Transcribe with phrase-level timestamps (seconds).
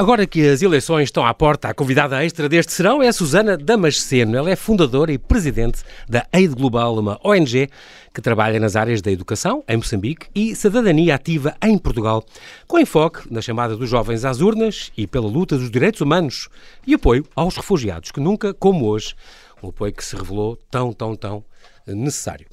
[0.00, 3.54] Agora que as eleições estão à porta, a convidada extra deste serão é a Susana
[3.54, 4.34] Damasceno.
[4.34, 7.68] Ela é fundadora e presidente da Aid Global, uma ONG
[8.14, 12.24] que trabalha nas áreas da educação, em Moçambique, e cidadania ativa em Portugal,
[12.66, 16.48] com enfoque na chamada dos jovens às urnas e pela luta dos direitos humanos
[16.86, 19.14] e apoio aos refugiados, que nunca, como hoje,
[19.62, 21.44] um apoio que se revelou tão, tão, tão
[21.86, 22.46] necessário.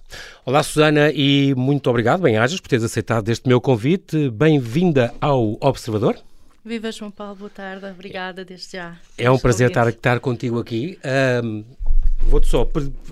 [0.45, 4.29] Olá, Susana, e muito obrigado, bem-ajas, por teres aceitado este meu convite.
[4.31, 6.17] Bem-vinda ao Observador.
[6.67, 8.97] Viva João Paulo, boa tarde, obrigada desde já.
[9.17, 10.99] É um prazer estar, estar contigo aqui.
[11.41, 11.63] Um,
[12.23, 12.67] Vou-te só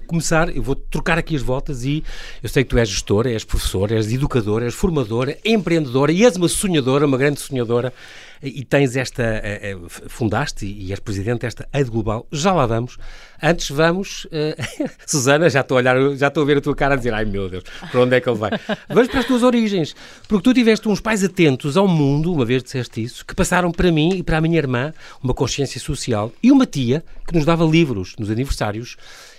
[0.08, 2.04] começar, eu vou trocar aqui as voltas e
[2.44, 6.36] eu sei que tu és gestora, és professora, és educadora, és formadora, empreendedora e és
[6.36, 7.94] uma sonhadora, uma grande sonhadora
[8.42, 12.98] e tens esta, eh, eh, fundaste e és presidente desta Aid Global, já lá vamos.
[13.42, 16.94] Antes vamos, uh, Susana, já estou a olhar, já estou a ver a tua cara
[16.94, 18.52] a dizer, ai meu Deus, para onde é que ele vai?
[18.88, 19.96] Vamos para as tuas origens,
[20.28, 23.92] porque tu tiveste uns pais atentos ao mundo, uma vez disseste isso, que passaram para
[23.92, 27.66] mim e para a minha irmã uma consciência social e uma tia que nos dava
[27.66, 28.96] livros nos aniversários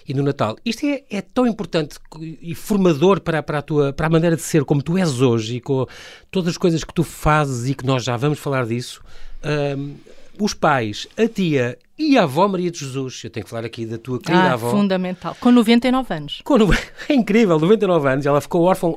[0.09, 0.57] e no Natal.
[0.65, 4.43] Isto é, é tão importante e formador para, para, a tua, para a maneira de
[4.43, 5.87] ser como tu és hoje e com
[6.31, 9.03] todas as coisas que tu fazes e que nós já vamos falar disso.
[9.45, 9.95] Um,
[10.39, 13.23] os pais, a tia e a avó Maria de Jesus.
[13.25, 14.71] Eu tenho que falar aqui da tua querida ah, avó.
[14.71, 15.37] fundamental.
[15.41, 16.41] Com 99 anos.
[16.45, 16.57] Com,
[17.09, 18.27] é incrível, 99 anos.
[18.27, 18.93] Ela ficou órfã.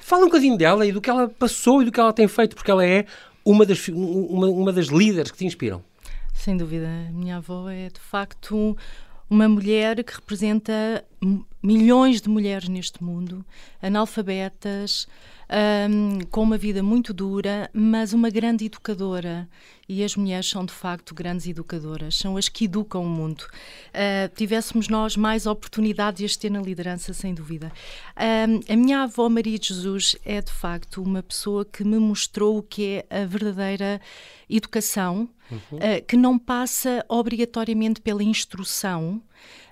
[0.00, 2.56] Fala um bocadinho dela e do que ela passou e do que ela tem feito,
[2.56, 3.06] porque ela é
[3.44, 5.82] uma das, uma, uma das líderes que te inspiram.
[6.34, 6.86] Sem dúvida.
[6.86, 8.76] A minha avó é, de facto,
[9.30, 11.04] uma mulher que representa
[11.62, 13.44] milhões de mulheres neste mundo,
[13.82, 15.06] analfabetas,
[15.90, 19.48] um, com uma vida muito dura, mas uma grande educadora.
[19.88, 23.42] E as mulheres são, de facto, grandes educadoras, são as que educam o mundo.
[23.88, 27.72] Uh, tivéssemos nós mais oportunidades de ter na liderança, sem dúvida.
[28.16, 32.58] Um, a minha avó Maria de Jesus é, de facto, uma pessoa que me mostrou
[32.58, 34.00] o que é a verdadeira
[34.48, 35.78] educação, uhum.
[35.78, 39.20] uh, que não passa obrigatoriamente pela instrução,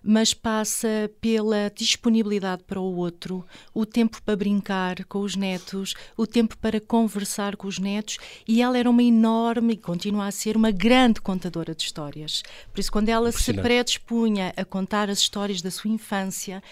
[0.03, 6.27] mas passa pela disponibilidade para o outro, o tempo para brincar com os netos, o
[6.27, 10.57] tempo para conversar com os netos, e ela era uma enorme, e continua a ser,
[10.57, 12.43] uma grande contadora de histórias.
[12.73, 16.63] Por isso, quando ela se predispunha a contar as histórias da sua infância,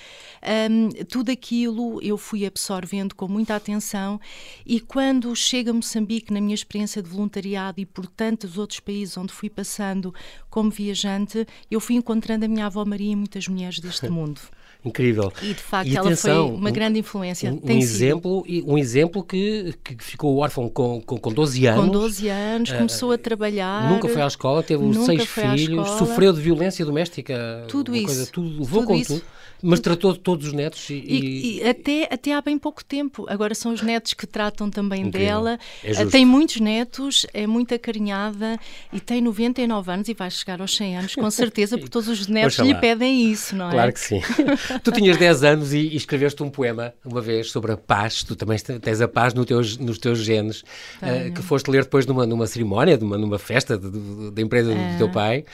[0.70, 4.20] um, tudo aquilo eu fui absorvendo com muita atenção,
[4.64, 9.16] e quando chega a Moçambique, na minha experiência de voluntariado e por tantos outros países
[9.16, 10.14] onde fui passando
[10.48, 14.40] como viajante, eu fui encontrando a minha avó Maria e muitas mulheres deste mundo.
[14.84, 15.32] Incrível.
[15.42, 17.52] E de facto e, atenção, ela foi uma grande influência.
[17.52, 21.84] Um, exemplo, um exemplo que, que ficou órfão com, com, com 12 anos.
[21.84, 23.90] Com 12 anos, começou uh, a trabalhar.
[23.90, 27.64] Nunca foi à escola, teve seis filhos, sofreu de violência doméstica.
[27.68, 28.06] Tudo isso.
[28.06, 29.14] Coisa, tudo, levou tudo com isso.
[29.14, 29.35] tudo.
[29.62, 33.26] Mas tratou de todos os netos e, e, e, até, até há bem pouco tempo.
[33.28, 35.26] Agora são os netos que tratam também Incrível.
[35.26, 35.58] dela.
[35.82, 38.58] É tem muitos netos, é muito acarinhada
[38.92, 42.26] e tem 99 anos e vai chegar aos 100 anos, com certeza, porque todos os
[42.26, 43.72] netos lhe pedem isso, não é?
[43.72, 44.20] Claro que sim.
[44.84, 48.22] tu tinhas 10 anos e, e, escreveste um poema uma vez sobre a paz.
[48.22, 52.06] Tu também tens a paz no teus, nos teus genes, uh, que foste ler depois
[52.06, 54.92] numa, numa cerimónia, numa, numa festa da empresa é.
[54.92, 55.44] do teu pai.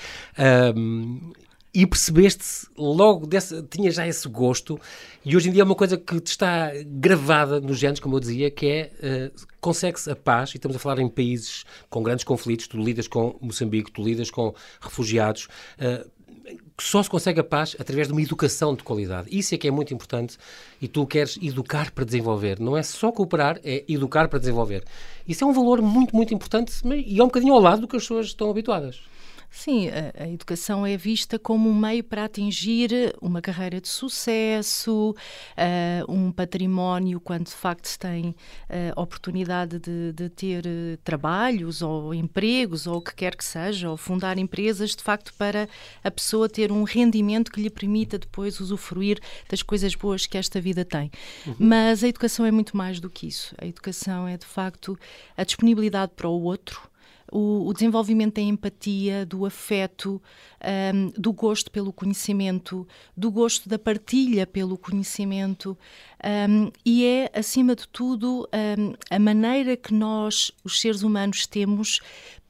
[0.77, 1.33] Um,
[1.75, 4.78] e percebeste logo, desse, tinha já esse gosto,
[5.25, 8.21] e hoje em dia é uma coisa que te está gravada nos genes, como eu
[8.21, 12.25] dizia, que é uh, consegue-se a paz, e estamos a falar em países com grandes
[12.25, 16.10] conflitos, tu lidas com Moçambique, tu lidas com refugiados, uh,
[16.77, 19.28] que só se consegue a paz através de uma educação de qualidade.
[19.31, 20.37] Isso é que é muito importante
[20.81, 22.59] e tu queres educar para desenvolver.
[22.59, 24.84] Não é só cooperar, é educar para desenvolver.
[25.27, 27.97] Isso é um valor muito, muito importante e é um bocadinho ao lado do que
[27.97, 29.00] as pessoas estão habituadas.
[29.55, 35.11] Sim, a, a, educação é vista como um meio para atingir uma carreira de sucesso,
[35.11, 38.35] uh, um património, quando de facto se tem uh,
[39.01, 43.97] oportunidade de, de ter uh, trabalhos ou empregos ou o que quer que seja, ou
[43.99, 45.69] fundar empresas, de facto, para
[46.03, 49.21] a pessoa ter um rendimento que lhe permita depois usufruir
[49.51, 51.10] das coisas boas que esta vida tem.
[51.47, 51.57] Uhum.
[51.59, 53.55] Mas a educação é muito mais do que isso.
[53.59, 54.98] A educação é, de facto,
[55.37, 56.91] a disponibilidade para o outro
[57.33, 60.23] o, o desenvolvimento da empatia, do afeto,
[60.95, 62.87] um, do gosto pelo conhecimento,
[63.17, 65.77] do gosto da partilha pelo conhecimento,
[66.23, 68.47] um, e é, acima de tudo,
[68.79, 72.01] um, a maneira que nós, os seres humanos, temos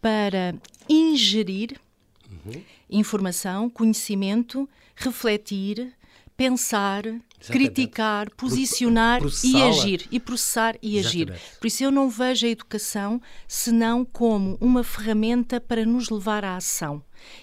[0.01, 0.53] para
[0.89, 1.81] ingerir
[2.29, 2.61] uhum.
[2.91, 5.95] informação, conhecimento, refletir,
[6.37, 7.05] pensar,
[7.47, 10.07] criticar, posicionar e agir.
[10.11, 11.33] E processar e agir.
[11.61, 16.57] Por isso eu não vejo a educação senão como uma ferramenta para nos levar à
[16.57, 17.03] ação.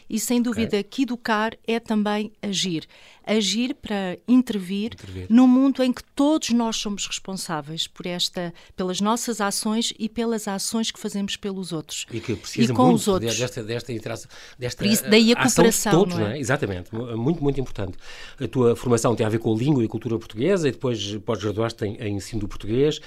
[0.09, 0.83] E sem dúvida okay.
[0.83, 2.87] que educar é também agir.
[3.25, 8.99] Agir para intervir, intervir no mundo em que todos nós somos responsáveis por esta, pelas
[8.99, 12.07] nossas ações e pelas ações que fazemos pelos outros.
[12.11, 13.37] E que precisa e com muito os outros.
[13.37, 15.91] desta, desta interação, desta isso, daí a cooperação.
[15.91, 16.29] todos, não é?
[16.29, 16.39] não é?
[16.39, 17.97] Exatamente, muito, muito importante.
[18.39, 21.85] A tua formação tem a ver com a língua e cultura portuguesa e depois pós-graduaste
[21.85, 22.99] em, em ensino do português,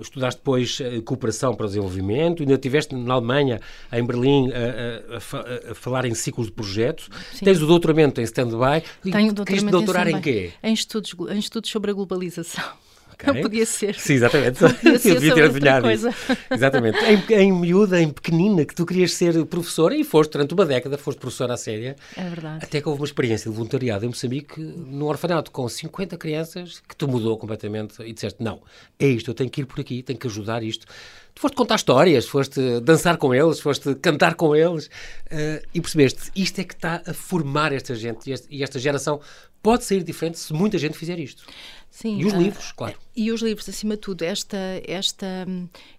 [0.00, 3.60] estudaste depois eh, cooperação para o desenvolvimento, ainda estiveste na Alemanha,
[3.92, 7.08] em Berlim, a, a, a, falar em ciclos de projeto.
[7.32, 7.44] Sim.
[7.44, 8.82] Tens o doutoramento em stand-by.
[9.02, 10.52] Tenho o doutoramento doutorar em, em quê?
[10.62, 12.85] Em estudos, em estudos sobre a globalização.
[13.18, 13.32] Okay.
[13.32, 13.94] Não podia ser.
[13.94, 14.58] Sim, exatamente.
[14.58, 16.08] Podia ser devia ter adivinhado isso.
[16.52, 16.98] Exatamente.
[16.98, 20.98] Em, em miúda, em pequenina, que tu querias ser professora e foste durante uma década,
[20.98, 21.96] foste professora à séria.
[22.14, 22.64] É verdade.
[22.64, 26.94] Até que houve uma experiência de voluntariado em Moçambique, num orfanato com 50 crianças, que
[26.94, 28.60] te mudou completamente e disseste: não,
[28.98, 30.86] é isto, eu tenho que ir por aqui, tenho que ajudar isto.
[31.34, 36.30] Tu foste contar histórias, foste dançar com eles, foste cantar com eles uh, e percebeste,
[36.34, 39.20] isto é que está a formar esta gente e esta, geração
[39.62, 41.44] pode sair diferente se muita gente fizer isto.
[41.90, 42.96] Sim, e os uh, livros, claro.
[43.16, 44.22] E os livros, acima de tudo.
[44.22, 45.46] Esta, esta,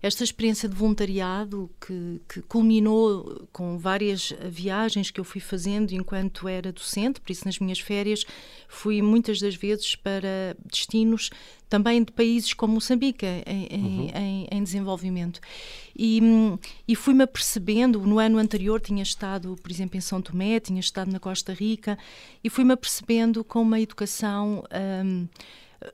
[0.03, 6.47] esta experiência de voluntariado que, que culminou com várias viagens que eu fui fazendo enquanto
[6.47, 8.23] era docente, por isso nas minhas férias
[8.67, 11.31] fui muitas das vezes para destinos
[11.67, 14.09] também de países como Moçambique, em, uhum.
[14.13, 15.41] em, em desenvolvimento.
[15.97, 16.21] E,
[16.87, 21.11] e fui-me apercebendo, no ano anterior tinha estado, por exemplo, em São Tomé, tinha estado
[21.11, 21.97] na Costa Rica,
[22.43, 24.63] e fui-me apercebendo com uma educação.
[25.03, 25.27] Um,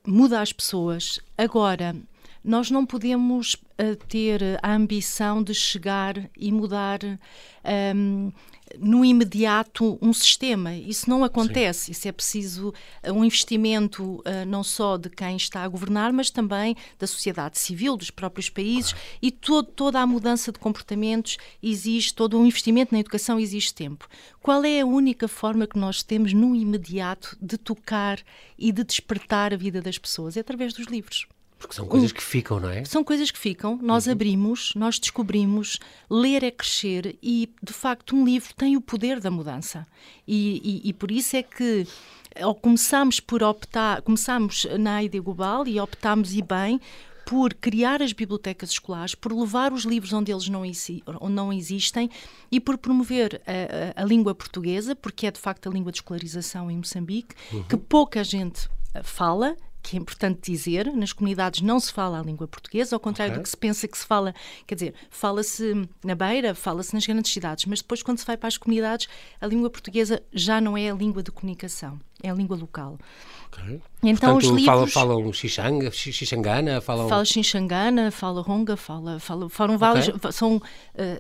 [0.06, 1.20] muda as pessoas.
[1.38, 1.96] Agora,
[2.44, 7.00] nós não podemos uh, ter a ambição de chegar e mudar
[7.96, 8.32] um,
[8.80, 10.76] no imediato um sistema.
[10.76, 11.86] Isso não acontece.
[11.86, 11.92] Sim.
[11.92, 16.30] Isso é preciso eh, um investimento uh, não só de quem está a governar, mas
[16.30, 19.08] também da sociedade civil, dos próprios países claro.
[19.22, 24.08] e todo, toda a mudança de comportamentos exige, todo um investimento na educação exige tempo.
[24.42, 28.20] Qual é a única forma que nós temos no imediato de tocar
[28.58, 30.36] e de despertar a vida das pessoas?
[30.36, 31.28] É através dos livros.
[31.64, 32.84] Porque são coisas que ficam, não é?
[32.84, 34.12] São coisas que ficam, nós uhum.
[34.12, 35.80] abrimos, nós descobrimos,
[36.10, 39.88] ler é crescer e, de facto, um livro tem o poder da mudança.
[40.28, 41.88] E, e, e por isso é que
[42.38, 46.82] ao começamos por optar, começamos na ideia global e optámos e bem
[47.26, 50.64] por criar as bibliotecas escolares, por levar os livros onde eles não,
[51.30, 52.10] não existem
[52.52, 56.00] e por promover a, a, a, língua portuguesa, porque é de facto a língua de
[56.00, 57.64] escolarização em Moçambique, uhum.
[57.64, 58.68] que pouca gente
[59.02, 63.34] fala que é importante dizer, nas comunidades não se fala a língua portuguesa, ao contrário
[63.34, 63.42] okay.
[63.42, 64.34] do que se pensa que se fala,
[64.66, 68.48] quer dizer, fala-se na beira, fala-se nas grandes cidades, mas depois quando se vai para
[68.48, 69.10] as comunidades,
[69.42, 72.98] a língua portuguesa já não é a língua de comunicação, é a língua local.
[73.54, 73.80] Okay.
[74.06, 74.66] Então Portanto, os livros...
[74.66, 77.08] falam, falam xixanga, xixangana, falam...
[77.08, 79.20] Fala xixangana, fala ronga, fala...
[79.20, 80.10] fala foram vários...
[80.10, 80.32] Okay.
[80.32, 80.62] São, uh,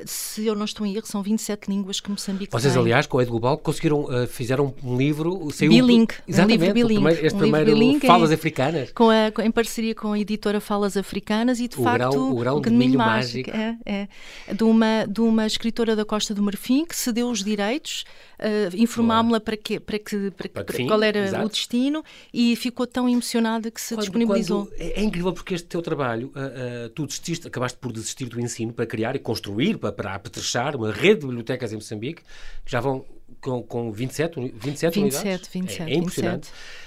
[0.05, 2.81] se eu não estou em erro, são 27 línguas que Moçambique Vocês, tem.
[2.81, 5.49] aliás, com a Ed Global, conseguiram, uh, fizeram um livro...
[5.51, 6.15] Saiu, bilingue.
[6.27, 7.11] Um livro bilingue.
[7.11, 8.91] Este um primeiro bilingue Falas Africanas.
[8.91, 12.09] Com a, em parceria com a editora Falas Africanas e, de o facto...
[12.09, 13.49] Grão, o grão de milho mágico.
[13.49, 13.77] mágico.
[13.85, 14.07] É,
[14.49, 18.03] é, de, uma, de uma escritora da Costa do Marfim que cedeu os direitos,
[18.39, 21.45] uh, informámos-la para, que, para, que, para, para, para qual era Exato.
[21.45, 22.03] o destino
[22.33, 24.65] e ficou tão emocionada que se quando, disponibilizou.
[24.67, 28.25] Quando, é, é, incrível porque este teu trabalho, uh, uh, tu desististe, acabaste por desistir
[28.25, 32.21] do ensino para criar e construir, para, para apetrechar uma rede de bibliotecas em Moçambique,
[32.65, 33.05] que já vão
[33.41, 35.47] com, com 27, 27, 27 unidades.
[35.47, 36.49] 27, é, é impressionante.
[36.49, 36.83] 27.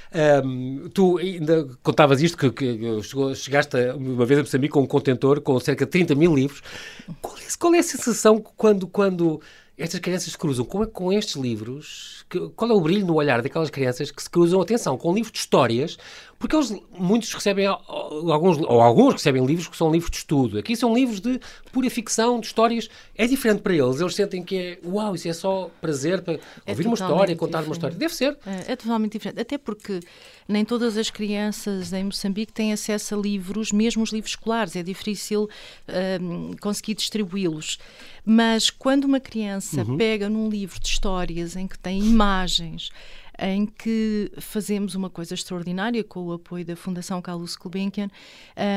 [0.46, 4.86] Um, tu ainda contavas isto, que, que chegou, chegaste uma vez a Moçambique com um
[4.86, 6.62] contentor com cerca de 30 mil livros.
[7.20, 9.40] Qual é, qual é a sensação quando, quando
[9.78, 13.42] estas crianças se cruzam com, com estes livros, que, qual é o brilho no olhar
[13.42, 15.98] daquelas crianças que se cruzam, atenção, com livros de histórias,
[16.38, 20.58] porque eles, muitos recebem, alguns, ou alguns recebem livros que são livros de estudo.
[20.58, 21.40] Aqui são livros de
[21.72, 22.88] pura ficção, de histórias.
[23.14, 24.00] É diferente para eles.
[24.00, 27.58] Eles sentem que é, uau, isso é só prazer para é ouvir uma história, contar
[27.58, 27.66] diferente.
[27.66, 27.96] uma história.
[27.96, 28.38] Deve ser.
[28.46, 29.40] É, é, totalmente diferente.
[29.40, 30.00] Até porque
[30.48, 34.76] nem todas as crianças em Moçambique têm acesso a livros, mesmo os livros escolares.
[34.76, 35.48] É difícil
[36.20, 37.78] um, conseguir distribuí-los.
[38.24, 39.96] Mas quando uma criança uhum.
[39.96, 42.90] pega num livro de histórias em que tem imagens,
[43.38, 48.08] em que fazemos uma coisa extraordinária com o apoio da Fundação Carlos Gulbenkian,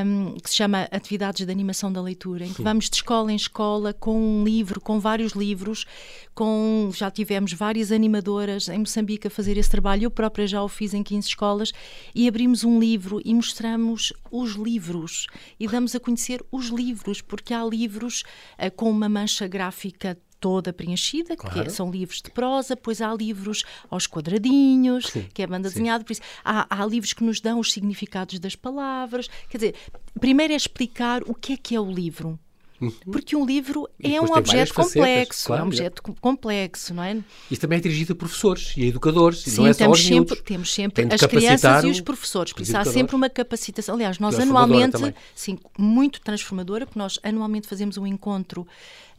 [0.05, 3.35] um, que se chama Atividades de Animação da Leitura, em que vamos de escola em
[3.35, 5.85] escola com um livro, com vários livros,
[6.33, 10.67] com já tivemos várias animadoras em Moçambique a fazer esse trabalho, eu própria já o
[10.67, 11.71] fiz em 15 escolas,
[12.13, 15.27] e abrimos um livro e mostramos os livros
[15.59, 18.23] e damos a conhecer os livros, porque há livros
[18.57, 21.53] uh, com uma mancha gráfica toda preenchida, claro.
[21.53, 25.69] que é, são livros de prosa, depois há livros aos quadradinhos, sim, que é banda
[25.69, 29.29] desenhada, por isso há, há, livros que nos dão os significados das palavras.
[29.49, 29.75] Quer dizer,
[30.19, 32.39] primeiro é explicar o que é que é o livro.
[32.81, 32.91] Uhum.
[33.11, 36.13] Porque um livro é um objeto complexo, claro, é um objeto é.
[36.21, 37.17] complexo, não é?
[37.51, 40.41] Isso também é dirigido a professores e a educadores, Sim, não é temos só sempre,
[40.41, 43.95] Temos sempre as crianças e os professores, por isso há sempre uma capacitação.
[43.95, 44.97] Aliás, nós anualmente,
[45.35, 48.65] sim, muito transformadora, porque nós anualmente fazemos um encontro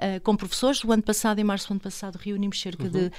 [0.01, 0.83] uh, com professores.
[0.83, 2.91] O ano passado, em março do ano passado, reunimos cerca uhum.
[2.91, 3.11] de uh,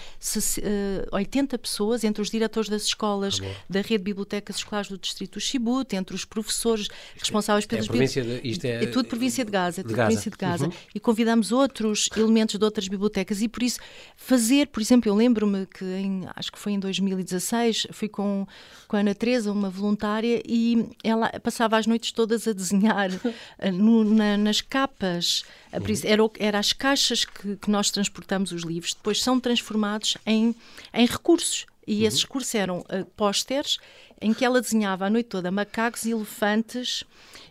[0.61, 4.97] eh, 80 pessoas, entre os diretores das escolas ah, da rede de bibliotecas escolares do
[4.97, 8.41] distrito do Chibute, entre os professores responsáveis pelas é bibliotecas.
[8.43, 10.07] Isto é, é tudo província de Gaza, é tudo Gaza.
[10.07, 10.65] província de Gaza.
[10.65, 10.71] Uhum.
[10.95, 13.79] E convidamos outros elementos de outras bibliotecas e por isso
[14.15, 18.47] fazer, por exemplo, eu lembro-me que em, acho que foi em 2016, fui com,
[18.87, 23.09] com a Ana Teresa, uma voluntária, e ela passava as noites todas a desenhar
[23.59, 25.43] eh, no, na, nas capas.
[25.73, 25.81] Uhum.
[26.03, 30.55] Era, era as caixas que, que, nós transportamos os livros, depois são transformados em,
[30.93, 31.65] em recursos.
[31.85, 32.07] E uhum.
[32.07, 33.77] esses recursos eram uh, pósteres
[34.21, 37.03] em que ela desenhava a noite toda macacos, elefantes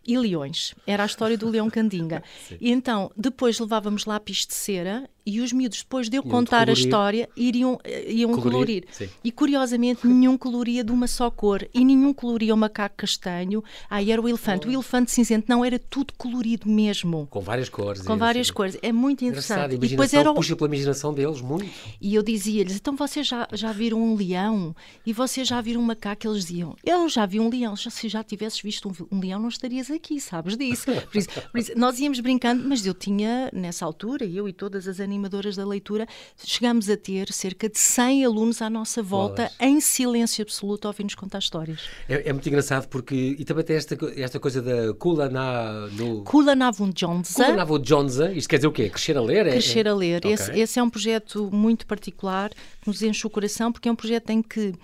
[0.06, 0.74] e leões.
[0.86, 2.22] Era a história do leão Candinga.
[2.60, 6.68] e então, depois levávamos lápis de cera e os miúdos, depois de eu iam contar
[6.68, 8.84] a história, iriam, eh, iam colorir.
[8.86, 9.10] colorir.
[9.22, 13.62] E curiosamente, nenhum coloria de uma só cor e nenhum coloria o macaco castanho.
[13.88, 14.66] Aí era o elefante.
[14.66, 14.70] Oh.
[14.70, 17.28] O elefante cinzento não era tudo colorido mesmo.
[17.30, 18.02] Com várias cores.
[18.02, 18.54] Com várias assim.
[18.54, 18.78] cores.
[18.82, 19.74] É muito interessante.
[19.74, 20.34] E depois era o...
[20.34, 21.70] puxa pela imaginação deles muito.
[22.00, 24.74] E eu dizia-lhes: então vocês já, já viram um leão
[25.06, 26.26] e vocês já viram um macaco?
[26.26, 27.74] Eles diziam: eu já vi um leão.
[27.76, 30.86] Se já tivesses visto um, um leão, não estarias aqui, sabes disso.
[31.10, 34.86] Por isso, por isso, nós íamos brincando, mas eu tinha, nessa altura, eu e todas
[34.86, 39.80] as animadoras da leitura, chegámos a ter cerca de 100 alunos à nossa volta, em
[39.80, 41.80] silêncio absoluto, a ouvir-nos contar histórias.
[42.08, 45.86] É, é, muito engraçado porque, e também tem esta, esta coisa da Kula na...
[45.88, 46.22] No...
[46.24, 47.34] Kula Navunjonza.
[47.34, 48.88] Kula Navunjonza, isto quer dizer o quê?
[48.90, 49.46] Crescer a ler?
[49.46, 50.18] É, Crescer a ler.
[50.18, 50.32] Okay.
[50.32, 53.96] Esse, esse é um projeto muito particular, que nos enche o coração, porque é um
[53.96, 54.74] projeto em que,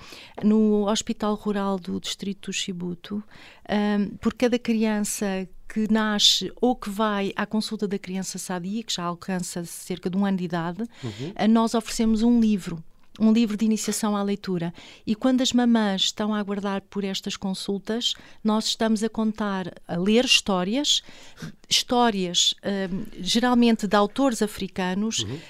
[0.42, 3.22] no Hospital Rural do Distrito do Chibuto,
[3.68, 8.92] um, por cada criança que nasce ou que vai à consulta da criança sadia, que
[8.92, 11.48] já alcança cerca de um ano de idade, uhum.
[11.48, 12.82] nós oferecemos um livro
[13.18, 14.72] um livro de iniciação à leitura.
[15.06, 19.96] E quando as mamãs estão a aguardar por estas consultas, nós estamos a contar, a
[19.96, 21.02] ler histórias,
[21.68, 25.34] histórias uh, geralmente de autores africanos, uhum.
[25.34, 25.40] uh,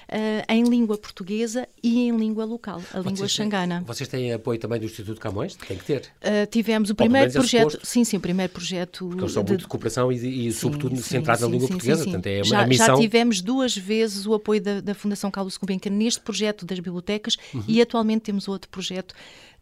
[0.49, 3.85] em língua portuguesa e em língua local, a vocês língua xangana.
[3.87, 5.55] Vocês têm apoio também do Instituto Camões?
[5.55, 6.13] Tem que ter.
[6.23, 9.07] Uh, tivemos o primeiro projeto, sim, sim, o primeiro projeto.
[9.07, 11.75] Porque eles são de, muito de cooperação e, e sim, sobretudo, centrados na língua sim,
[11.75, 12.87] portuguesa, sim, portanto é já, a missão.
[12.87, 17.37] Já tivemos duas vezes o apoio da, da Fundação Carlos Gulbenkian neste projeto das bibliotecas
[17.57, 17.65] uhum.
[17.67, 19.15] e atualmente temos outro projeto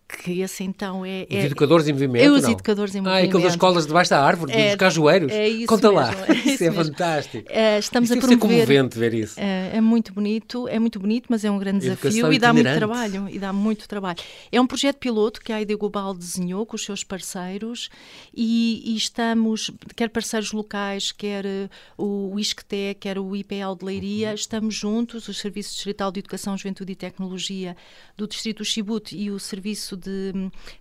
[0.06, 1.26] que esse então é...
[1.30, 2.50] é os educadores em movimento, É os não?
[2.50, 3.24] educadores em movimento.
[3.24, 5.32] Ah, aquelas escolas debaixo da árvore, é, dos cajueiros.
[5.32, 7.48] É isso Conta mesmo, lá, é isso, isso é fantástico.
[7.50, 8.48] É, estamos isso a promover...
[8.48, 9.40] ser comovente ver isso.
[9.40, 12.74] É, é, muito bonito, é muito bonito, mas é um grande desafio e dá muito
[12.74, 14.18] trabalho, e dá muito trabalho.
[14.52, 17.88] É um projeto piloto que a ID Global desenhou com os seus parceiros
[18.34, 24.28] e, e estamos, quer parceiros locais, quer uh, o ISCTE, quer o IPL de Leiria,
[24.28, 24.34] uhum.
[24.34, 27.76] estamos juntos, o Serviço Distrital de Educação, Juventude e Tecnologia
[28.16, 30.24] do Distrito do Chibute e o Serviço de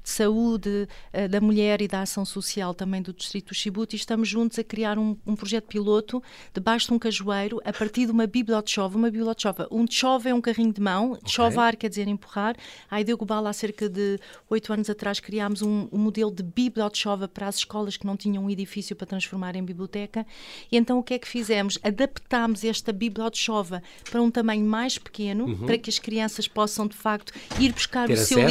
[0.03, 3.97] de saúde uh, da mulher e da ação social também do Distrito do Chibuto e
[3.97, 6.21] estamos juntos a criar um, um projeto piloto
[6.53, 8.97] debaixo de um cajueiro a partir de uma bibliochova.
[8.97, 11.29] Uma bibliochova, um chove é um carrinho de mão, okay.
[11.29, 12.55] chovar quer dizer empurrar.
[12.89, 17.27] A Ideia Global, há cerca de oito anos atrás, criámos um, um modelo de bibliochova
[17.27, 20.25] para as escolas que não tinham um edifício para transformar em biblioteca.
[20.71, 21.77] E então o que é que fizemos?
[21.83, 25.65] Adaptámos esta bibliochova para um tamanho mais pequeno, uhum.
[25.65, 28.33] para que as crianças possam de facto ir buscar Ter o acesso.
[28.33, 28.49] seu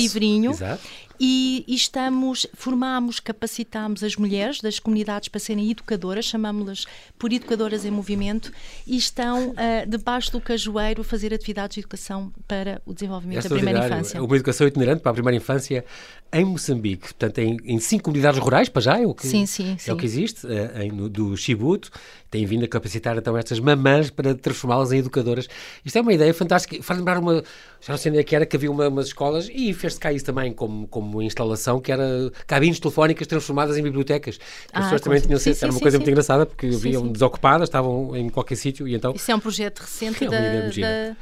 [0.52, 0.74] livrinho.
[0.76, 6.84] Exato e, e estamos, formamos, capacitamos as mulheres das comunidades para serem educadoras, chamamos-las
[7.18, 8.52] por educadoras em movimento,
[8.86, 9.54] e estão uh,
[9.88, 14.22] debaixo do cajueiro a fazer atividades de educação para o desenvolvimento da primeira infância.
[14.22, 15.84] Uma educação itinerante para a primeira infância
[16.32, 19.76] em Moçambique, portanto, em, em cinco comunidades rurais, para já, é o que, sim, sim,
[19.86, 21.90] é o que existe, uh, em, no, do Chibuto,
[22.30, 25.46] tem vindo a capacitar então estas mamãs para transformá-las em educadoras.
[25.84, 27.44] Isto é uma ideia fantástica, faz lembrar uma,
[27.80, 30.10] já não sei onde é que era, que havia uma, umas escolas, e fez-se cá
[30.10, 34.38] isso também como, como instalação, que era cabines telefónicas transformadas em bibliotecas.
[34.72, 37.08] As ah, pessoas também tinham sim, sim, era uma sim, coisa muito engraçada, porque haviam
[37.08, 39.12] desocupadas, estavam em qualquer sítio, e então...
[39.14, 41.16] Isso é um projeto recente é da, da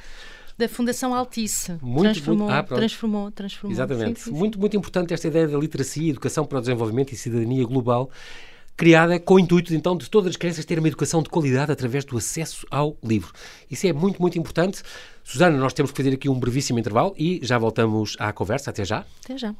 [0.60, 1.72] da Fundação Altice.
[1.80, 3.72] Muito, transformou, muito, ah, transformou, transformou.
[3.72, 4.20] Exatamente.
[4.20, 7.64] Sim, sim, muito, muito importante esta ideia da literacia, educação para o desenvolvimento e cidadania
[7.64, 8.10] global,
[8.76, 12.04] criada com o intuito, então, de todas as crianças terem uma educação de qualidade através
[12.04, 13.32] do acesso ao livro.
[13.70, 14.82] Isso é muito, muito importante.
[15.22, 18.70] Susana, nós temos que fazer aqui um brevíssimo intervalo e já voltamos à conversa.
[18.70, 19.04] Até já.
[19.24, 19.54] Até já.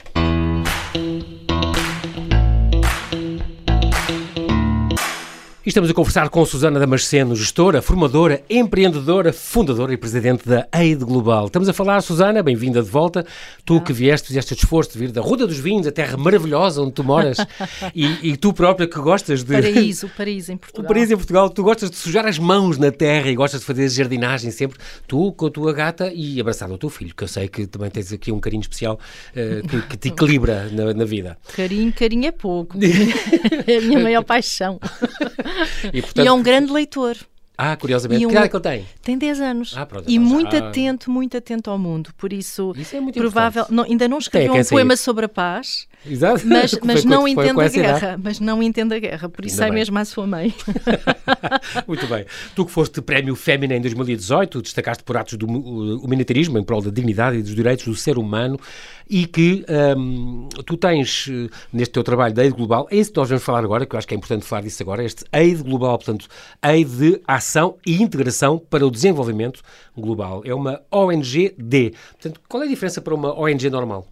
[5.71, 11.47] Estamos a conversar com Susana Damasceno, gestora, formadora, empreendedora, fundadora e presidente da AID Global.
[11.47, 13.25] Estamos a falar, Susana, bem-vinda de volta.
[13.65, 13.81] Tu ah.
[13.81, 16.91] que vieste, fizeste o esforço de vir da Ruda dos Vinhos, a terra maravilhosa onde
[16.91, 17.39] tu moras,
[17.95, 19.55] e, e, tu própria que gostas de...
[19.55, 20.85] Paraíso, o paraíso em Portugal.
[20.85, 21.51] O paraíso em Portugal.
[21.51, 24.77] Tu gostas de sujar as mãos na terra e gostas de fazer jardinagem sempre.
[25.07, 27.91] Tu com a tua gata e abraçado ao teu filho, que eu sei que também
[27.91, 28.99] tens aqui um carinho especial
[29.31, 31.39] uh, que, que, te equilibra na, na, vida.
[31.55, 32.77] Carinho, carinho é pouco.
[33.69, 34.81] é a minha maior paixão.
[35.93, 37.17] E, portanto, e é um grande leitor.
[37.63, 38.25] Ah, curiosamente.
[38.25, 38.87] Um, que idade é que ele tem?
[39.03, 39.75] Tem 10 anos.
[39.77, 40.69] Ah, pronto, e então muito já...
[40.69, 42.11] atento, muito atento ao mundo.
[42.17, 43.67] Por isso, isso é provável.
[43.69, 45.87] Não, ainda não escreveu um poema sobre a paz.
[46.09, 46.47] Exato.
[46.47, 48.21] Mas, mas não entende a guerra.
[48.23, 49.29] Mas não entende a guerra.
[49.29, 50.55] Por isso sai mesmo à sua mãe.
[51.87, 52.25] muito bem.
[52.55, 56.91] Tu que foste prémio Fémina em 2018, destacaste por atos do humanitarismo em prol da
[56.91, 58.59] dignidade e dos direitos do ser humano
[59.11, 59.65] e que
[59.99, 63.43] um, tu tens eh, neste teu trabalho da AID Global, é isso que nós vamos
[63.43, 66.29] falar agora, que eu acho que é importante falar disso agora, este AID Global, portanto,
[66.63, 67.50] AID de Ação
[67.87, 69.63] e Integração para o Desenvolvimento
[69.97, 70.43] Global.
[70.45, 71.95] É uma ONG-D.
[72.13, 74.07] Portanto, qual é a diferença para uma ONG normal?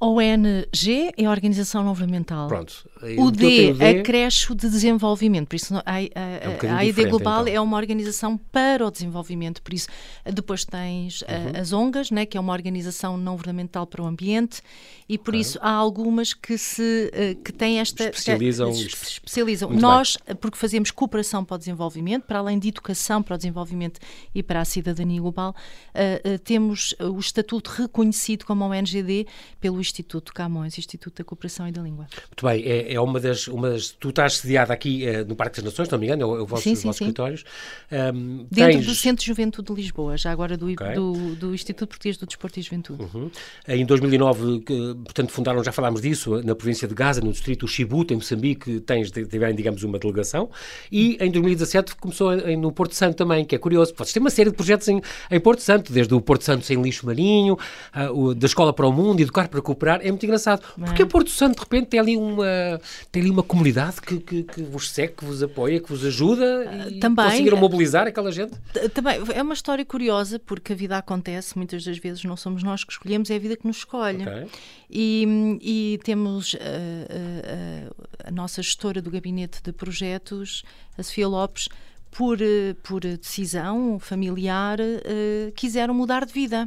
[0.00, 2.48] ONG é a Organização Não Governamental.
[2.48, 2.88] Pronto.
[3.18, 5.48] O D, D acresce de desenvolvimento.
[5.48, 7.54] Por isso, a, a, é um a ID Global então.
[7.54, 9.62] é uma organização para o desenvolvimento.
[9.62, 9.88] Por isso,
[10.24, 11.60] depois tens uhum.
[11.60, 14.62] as ONGAs, né, que é uma organização não governamental para o ambiente,
[15.08, 15.40] e por okay.
[15.40, 18.72] isso há algumas que se eh, que têm esta especializam.
[18.72, 19.70] Que, especializam.
[19.70, 20.36] Nós, bem.
[20.36, 24.00] porque fazemos cooperação para o desenvolvimento, para além de educação para o desenvolvimento
[24.34, 25.54] e para a cidadania global,
[25.94, 29.26] uh, uh, temos o estatuto reconhecido como ONGD
[29.60, 32.06] pelo Instituto Camões, Instituto da Cooperação e da Língua.
[32.28, 33.90] Muito bem, é, é uma, das, uma das.
[33.90, 36.62] Tu estás sediada aqui uh, no Parque das Nações, não me engano, é o, vosso,
[36.62, 36.88] sim, sim, sim.
[36.90, 37.44] escritórios.
[37.90, 38.86] Um, Dentro tens...
[38.86, 40.94] do Centro de Juventude de Lisboa, já agora do, okay.
[40.94, 43.02] do, do, Instituto Português do Desporto e Juventude.
[43.02, 43.30] Uhum.
[43.66, 48.12] Em 2009, que, portanto, fundaram, já falámos disso, na província de Gaza, no distrito Chibuta,
[48.12, 50.50] em Moçambique, tens, tiveram, digamos, uma delegação.
[50.90, 53.92] E em 2017 começou em, no Porto Santo também, que é curioso.
[53.96, 56.80] Vocês têm uma série de projetos em, em Porto Santo, desde o Porto Santo sem
[56.80, 59.60] lixo marinho, uh, o, da escola para o mundo, educar para
[60.02, 60.62] É muito engraçado.
[60.80, 60.84] É?
[60.84, 62.80] Porque Porto Santo, de repente, tem ali uma,
[63.10, 66.88] tem ali uma comunidade que, que, que vos segue, que vos apoia, que vos ajuda
[66.90, 68.52] e também, conseguiram mobilizar aquela gente?
[68.94, 72.84] Também, é uma história curiosa, porque a vida acontece, muitas das vezes não somos nós
[72.84, 74.22] que escolhemos, é a vida que nos escolhe.
[74.22, 74.46] Okay.
[74.90, 80.62] E, e, temos uh, uh, a nossa gestora do gabinete de projetos,
[80.96, 81.68] a Sofia Lopes,
[82.10, 82.38] por,
[82.82, 86.66] por decisão familiar, uh, quiseram mudar de vida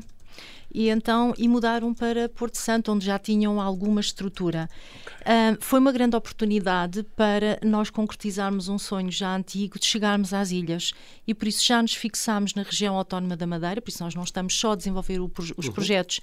[0.73, 4.69] e então e mudaram para Porto Santo, onde já tinham alguma estrutura.
[5.01, 5.10] Okay.
[5.21, 10.49] Uh, foi uma grande oportunidade para nós concretizarmos um sonho já antigo de chegarmos às
[10.49, 10.93] ilhas
[11.27, 14.23] e por isso já nos fixámos na região autónoma da Madeira, por isso nós não
[14.23, 15.73] estamos só a desenvolver o, os uhum.
[15.73, 16.19] projetos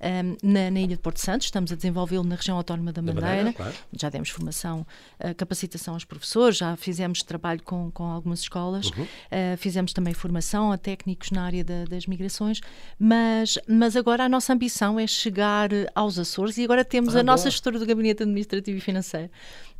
[0.00, 3.20] um, na, na, Ilha de Porto Santo, estamos a desenvolvê-lo na região autónoma da Madeira,
[3.20, 3.74] da Madeira claro.
[3.92, 4.86] já demos formação,
[5.20, 9.04] uh, capacitação aos professores, já fizemos trabalho com, com algumas escolas, uhum.
[9.04, 12.60] uh, fizemos também formação a técnicos na área da, das migrações,
[12.98, 17.22] mas, mas agora a nossa ambição é chegar aos Açores e agora temos ah, a
[17.22, 17.32] boa.
[17.32, 18.41] nossa gestora do Gabinete Administrativo
[18.76, 19.30] e Financeiro.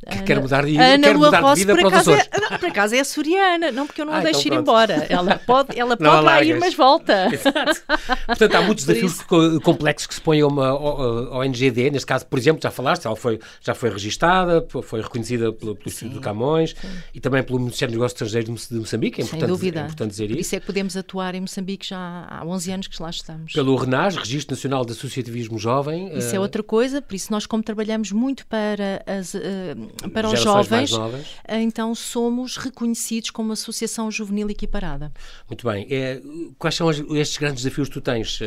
[0.05, 2.29] Que Ana, quer mudar de, Ana quer mudar Rossi, de vida para os Açores.
[2.31, 4.59] É, não, por acaso é açoriana, não porque eu não ah, a deixo então ir
[4.59, 5.07] embora.
[5.09, 7.29] Ela pode, ela pode lá ir, mas volta.
[7.33, 7.81] Exato.
[8.25, 9.21] Portanto, há muitos desafios
[9.63, 10.73] complexos que se põem a uma
[11.37, 15.75] ONGD, neste caso, por exemplo, já falaste, ela foi, já foi registada, foi reconhecida pelo,
[15.75, 16.87] pelo Instituto de Camões sim.
[17.13, 19.79] e também pelo Ministério dos Negócios Estrangeiros de Moçambique, é importante, Sem dúvida.
[19.79, 20.33] É importante dizer isso.
[20.33, 23.53] Por isso é que podemos atuar em Moçambique já há 11 anos que lá estamos.
[23.53, 26.15] Pelo RENAS, Registro Nacional de Associativismo Jovem.
[26.17, 26.35] Isso uh...
[26.35, 29.39] é outra coisa, por isso nós como trabalhamos muito para, as, uh,
[30.13, 31.11] para os jovens, uh,
[31.49, 35.11] então somos reconhecidos como Associação Juvenil Equiparada.
[35.47, 35.87] Muito bem.
[35.89, 36.21] É,
[36.57, 38.39] quais são estes grandes desafios que tu tens?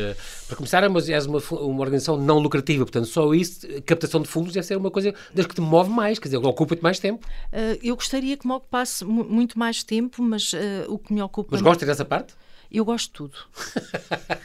[0.47, 4.65] para começar, és uma, uma organização não lucrativa, portanto, só isso, captação de fundos deve
[4.65, 7.25] ser uma coisa das que te move mais, quer dizer, ocupa-te mais tempo.
[7.51, 10.57] Uh, eu gostaria que me ocupasse muito mais tempo, mas uh,
[10.87, 11.49] o que me ocupa.
[11.51, 12.33] Mas gostas dessa parte?
[12.71, 13.37] Eu gosto de tudo.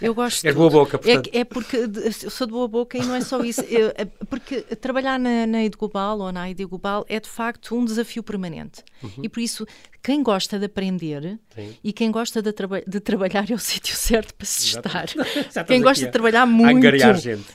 [0.01, 1.31] Eu gosto é boa boca, é portanto.
[1.33, 3.61] É, é porque eu sou de boa boca e não é só isso.
[3.63, 7.77] Eu, é porque trabalhar na, na ID Global ou na ID Global é de facto
[7.77, 8.85] um desafio permanente.
[9.03, 9.11] Uhum.
[9.23, 9.67] E por isso
[10.03, 11.77] quem gosta de aprender Sim.
[11.83, 15.07] e quem gosta de, traba de, trabalhar é o sítio certo para se estar.
[15.67, 16.73] quem gosta de trabalhar muito.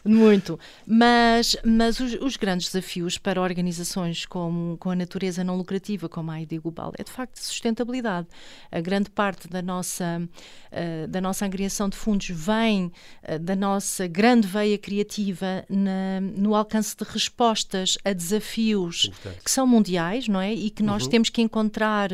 [0.05, 0.59] Muito.
[0.85, 6.31] Mas, mas os, os, grandes desafios para organizações com, com a natureza não lucrativa, como
[6.31, 8.27] a ID Global, é de facto sustentabilidade.
[8.71, 12.85] A grande parte da nossa, uh, da nossa angriação de fundos vem
[13.27, 19.11] uh, da nossa grande veia criativa na, no alcance de respostas a desafios
[19.43, 20.53] que são mundiais, não é?
[20.53, 21.09] E que nós uhum.
[21.09, 22.09] temos que encontrar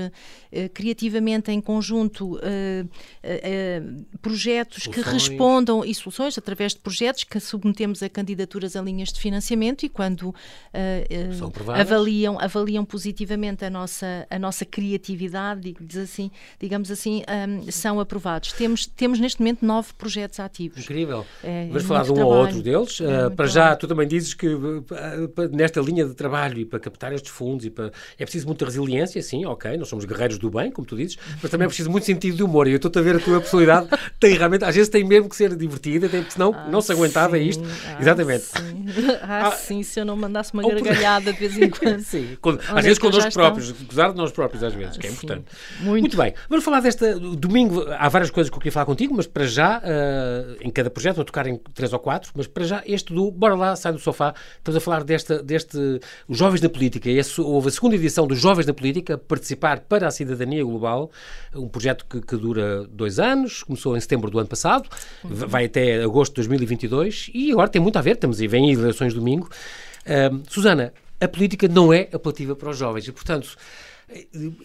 [0.74, 2.40] criativamente em conjunto
[4.22, 5.06] projetos soluções.
[5.06, 9.84] que respondam e soluções através de projetos que submetemos a candidaturas a linhas de financiamento
[9.84, 10.34] e quando
[11.76, 18.52] avaliam, avaliam positivamente a nossa, a nossa criatividade, assim, digamos assim, um, são aprovados.
[18.54, 20.84] Temos, temos neste momento nove projetos ativos.
[20.84, 21.26] Incrível.
[21.44, 22.36] É, Vamos falar de um trabalho.
[22.36, 23.02] ou outro deles.
[23.02, 24.84] É, uh, para já, tu também dizes que uh,
[25.52, 27.92] nesta linha de trabalho e para captar estes fundos e para...
[28.18, 31.52] é preciso muita resiliência, sim, ok, nós somos guerreiros do bem, como tu dizes, mas
[31.52, 32.68] também é preciso muito sentido de humor.
[32.68, 33.88] E eu estou-te a ver a tua personalidade,
[34.20, 37.38] tem realmente, às vezes tem mesmo que ser divertida, tem, senão ah, não se aguentava
[37.38, 37.44] sim.
[37.44, 37.64] isto.
[37.88, 38.44] Ah, Exatamente.
[38.44, 38.84] Sim.
[39.24, 42.02] Ah, ah, sim, se eu não mandasse uma gargalhada de vez em quando.
[42.02, 45.46] sim, às vezes connosco próprios, gozar de nós próprios às vezes, que é importante.
[45.80, 46.02] Muito.
[46.02, 47.18] muito bem, vamos falar desta.
[47.20, 50.90] Domingo, há várias coisas que eu queria falar contigo, mas para já, uh, em cada
[50.90, 53.94] projeto, vou tocar em três ou quatro, mas para já, este do Bora lá, sai
[53.94, 55.78] do sofá, estamos a falar desta, deste.
[56.28, 57.10] Os Jovens na Política.
[57.10, 61.12] Esse, houve a segunda edição dos Jovens na Política, participar para a cidadania global,
[61.56, 64.90] um projeto que, que dura dois anos, começou em setembro do ano passado,
[65.24, 65.32] uhum.
[65.32, 69.14] vai até agosto de 2022 e agora tem muito a ver, estamos aí, vem eleições
[69.14, 69.50] domingo.
[70.50, 73.56] Susana, a política não é apelativa para os jovens e, portanto,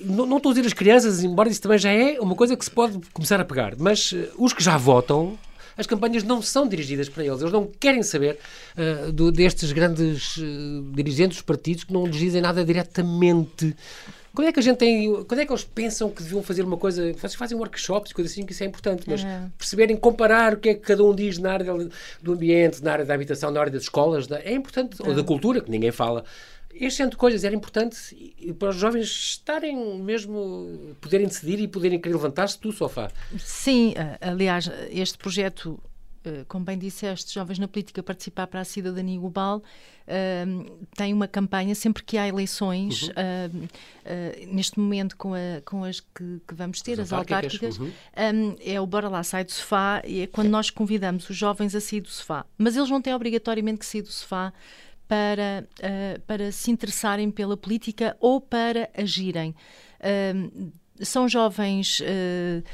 [0.00, 2.64] não, não estou a dizer as crianças, embora isso também já é uma coisa que
[2.64, 5.38] se pode começar a pegar, mas uh, os que já votam,
[5.76, 7.40] as campanhas não são dirigidas para eles.
[7.40, 8.38] Eles não querem saber
[8.76, 13.74] uh, do, destes grandes uh, dirigentes dos partidos que não lhes dizem nada diretamente.
[14.38, 15.24] Quando é que a gente tem.
[15.24, 17.12] Quando é que eles pensam que deviam fazer uma coisa.
[17.12, 19.50] Vocês fazem workshops, coisas assim, que isso é importante, mas uhum.
[19.58, 21.74] perceberem, comparar o que é que cada um diz na área
[22.22, 25.02] do ambiente, na área da habitação, na área das escolas, é importante.
[25.02, 25.08] Uhum.
[25.08, 26.24] Ou da cultura, que ninguém fala
[26.72, 27.96] este tipo de coisas era importante
[28.56, 33.10] para os jovens estarem mesmo, poderem decidir e poderem querer levantar-se do sofá.
[33.36, 35.80] Sim, eh, aliás, este projeto,
[36.48, 41.74] como bem disseste, Jovens na Política Participar para a Cidadania Global, uh, tem uma campanha
[41.74, 43.08] sempre que há eleições, uhum.
[43.10, 47.78] uh, uh, neste momento com, a, com as que, que, vamos ter, as, as autárquicas,
[47.78, 47.86] uhum.
[47.88, 51.74] um, é o Bora Lá, sai do sofá, e é quando nós convidamos os jovens
[51.74, 52.44] a sair do sofá.
[52.56, 54.52] Mas eles não têm obrigatoriamente que sair do sofá
[55.06, 59.54] para, uh, para se interessarem pela política ou para agirem.
[61.00, 62.64] São jovens uh,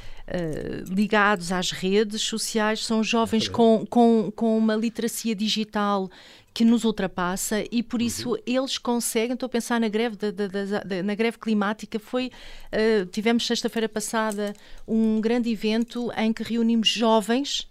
[0.88, 6.10] ligados às redes sociais, são jovens com, com, com uma literacia digital
[6.54, 8.38] que nos ultrapassa e por isso uhum.
[8.46, 9.34] eles conseguem.
[9.34, 11.98] Estou a pensar na greve, da, da, da, na greve climática.
[11.98, 12.30] Foi
[12.72, 14.54] uh, tivemos sexta-feira passada
[14.86, 17.68] um grande evento em que reunimos jovens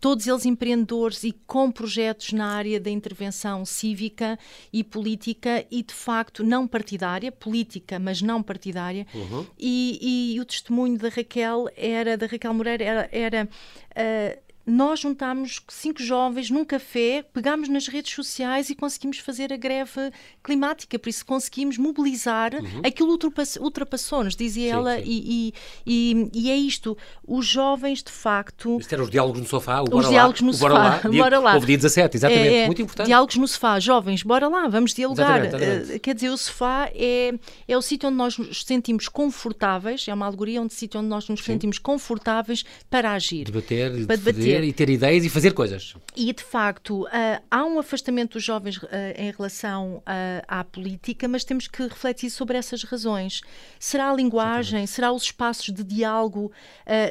[0.00, 4.38] todos eles empreendedores e com projetos na área da intervenção cívica
[4.72, 9.06] e política e de facto não partidária, política, mas não partidária.
[9.14, 9.46] Uhum.
[9.58, 15.60] E, e, o testemunho da Raquel era da Raquel Moreira era, era uh, nós juntámos
[15.68, 20.10] cinco jovens num café, pegámos nas redes sociais e conseguimos fazer a greve
[20.42, 22.80] climática, por isso conseguimos mobilizar, uhum.
[22.82, 23.18] aquilo
[23.60, 25.02] ultrapassou-nos, dizia sim, ela, sim.
[25.04, 25.54] E,
[25.86, 28.78] e, e, é isto, os jovens de facto...
[28.80, 31.22] Isto eram os diálogos no sofá, o Os diálogos lá, no sofá, bora lá, dia,
[31.22, 31.54] bora lá.
[31.54, 33.06] Houve dia 17, exatamente, é, é, muito importante.
[33.08, 35.40] Diálogos no sofá, jovens, bora lá, vamos dialogar.
[35.44, 35.96] Exatamente, exatamente.
[35.96, 37.34] Uh, quer dizer, o sofá é,
[37.68, 41.28] é o sítio onde nós nos sentimos confortáveis, é uma alegoria onde sítio onde nós
[41.28, 41.52] nos sim.
[41.52, 43.44] sentimos confortáveis para agir.
[43.44, 45.94] Debater, para debater e ter ideias e fazer coisas.
[46.16, 47.08] E, de facto, uh,
[47.50, 50.02] há um afastamento dos jovens uh, em relação uh,
[50.46, 53.40] à política, mas temos que refletir sobre essas razões.
[53.78, 54.86] Será a linguagem?
[54.86, 56.52] Será os espaços de diálogo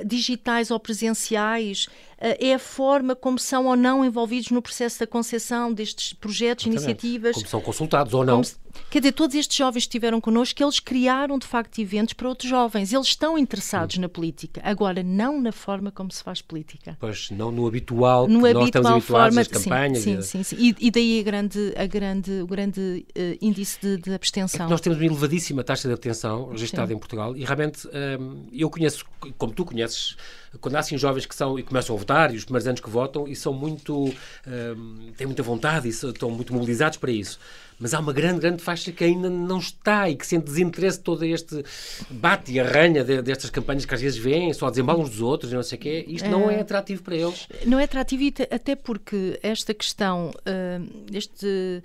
[0.05, 1.87] digitais ou presenciais?
[2.19, 7.07] é a forma como são ou não envolvidos no processo da concepção destes projetos, Exatamente.
[7.07, 7.35] iniciativas.
[7.35, 8.43] Como são consultados ou não.
[8.89, 12.49] Quer dizer, todos estes jovens que estiveram connosco, eles criaram de facto eventos para outros
[12.49, 12.93] jovens.
[12.93, 14.01] Eles estão interessados hum.
[14.01, 14.61] na política.
[14.63, 16.97] Agora, não na forma como se faz política.
[16.99, 19.99] Pois, não no habitual, no habitual nós estamos habituados forma, às campanhas.
[19.99, 20.55] Sim, sim, sim.
[20.59, 24.65] E, e, daí a grande, a grande, o grande uh, índice de, de abstenção.
[24.65, 26.95] É nós temos uma elevadíssima taxa de abstenção registrada sim.
[26.95, 29.05] em Portugal e realmente um, eu conheço,
[29.37, 30.15] como tu conheces,
[30.59, 32.89] quando há assim jovens que são e começam a votar e os primeiros anos que
[32.89, 37.39] votam e são muito um, têm muita vontade e estão muito mobilizados para isso
[37.81, 41.25] mas há uma grande, grande faixa que ainda não está e que sente desinteresse todo
[41.25, 41.65] este
[42.09, 45.51] bate e arranha de, destas campanhas que às vezes vêm, só desembalam uns dos outros
[45.51, 46.05] não sei o quê.
[46.07, 47.47] Isto é, não é atrativo para eles.
[47.65, 51.81] Não é atrativo até porque esta questão, uh, este,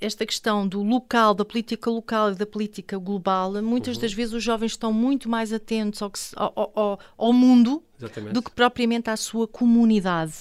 [0.00, 4.02] esta questão do local, da política local e da política global, muitas uhum.
[4.02, 6.00] das vezes os jovens estão muito mais atentos
[6.36, 8.32] ao, ao, ao, ao mundo Exatamente.
[8.34, 10.34] do que propriamente à sua comunidade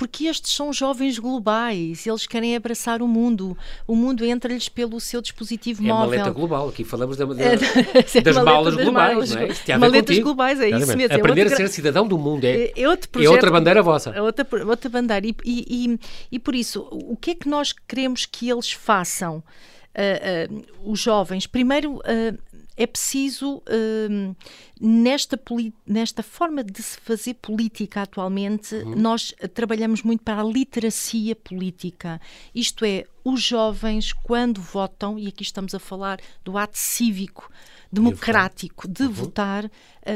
[0.00, 3.54] porque estes são jovens globais, eles querem abraçar o mundo.
[3.86, 6.14] O mundo entra-lhes pelo seu dispositivo é móvel.
[6.14, 7.56] É maleta global, aqui falamos da, da, é
[8.24, 9.42] das malas globais, malas, não
[9.74, 9.76] é?
[9.76, 11.12] Maletas globais, é isso mesmo.
[11.12, 13.82] É Aprender é a ser cidadão do mundo é, é, outro projeto, é outra bandeira
[13.82, 14.08] vossa.
[14.08, 15.26] É outra, outra bandeira.
[15.26, 16.00] E, e, e,
[16.32, 19.44] e por isso, o que é que nós queremos que eles façam?
[19.90, 22.38] Uh, uh, os jovens, primeiro, uh,
[22.80, 23.62] é preciso,
[24.10, 24.34] hum,
[24.80, 25.38] nesta,
[25.86, 28.94] nesta forma de se fazer política atualmente, uhum.
[28.96, 32.18] nós trabalhamos muito para a literacia política.
[32.54, 37.50] Isto é, os jovens, quando votam, e aqui estamos a falar do ato cívico,
[37.92, 39.10] democrático de uhum.
[39.10, 39.70] votar, uh,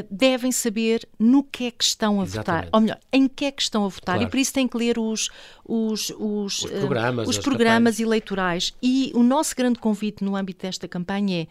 [0.09, 2.65] devem saber no que é que estão a Exatamente.
[2.65, 2.69] votar.
[2.73, 4.15] Ou melhor, em que é que estão a votar.
[4.15, 4.27] Claro.
[4.27, 5.29] E por isso têm que ler os,
[5.63, 8.73] os, os, os programas, uh, os programas eleitorais.
[8.81, 11.47] E o nosso grande convite no âmbito desta campanha é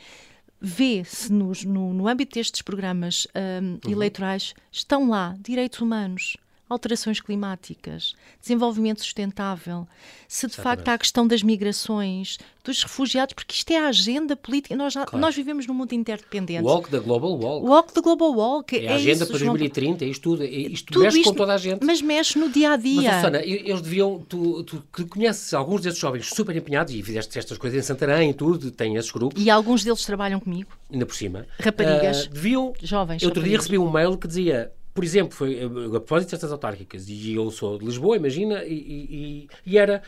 [0.64, 1.52] vê-se no,
[1.92, 3.92] no, âmbito destes programas um, uhum.
[3.92, 9.86] eleitorais, estão lá direitos humanos, alterações climáticas, desenvolvimento sustentável,
[10.26, 10.62] se de Exatamente.
[10.62, 14.74] facto há a questão das migrações, dos refugiados, porque isto é a agenda política.
[14.74, 15.18] Nós, claro.
[15.18, 16.62] nós vivemos num mundo interdependente.
[16.62, 17.66] Walk the Global Walk.
[17.66, 18.74] Walk the Global Walk.
[18.74, 20.42] É, é a agenda isso, para 2030, é isto tudo.
[20.42, 21.84] É, isto tudo mexe isto, com toda a gente.
[21.84, 23.02] Mas mexe no dia a dia.
[23.02, 24.24] Mas, Susana, eles deviam.
[24.26, 28.30] Tu, tu que conheces alguns desses jovens super empenhados e fizeste estas coisas em Santarém
[28.30, 29.44] e tudo, tem esses grupos.
[29.44, 30.70] E alguns deles trabalham comigo.
[30.90, 31.46] Ainda por cima.
[31.60, 32.24] Raparigas.
[32.24, 32.72] Uh, deviam.
[32.82, 33.22] Jovens.
[33.22, 33.44] Outro raparigas.
[33.44, 37.50] dia recebi um mail que dizia por exemplo, foi a propósito destas autárquicas, e eu
[37.50, 40.00] sou de Lisboa, imagina, e, e, e era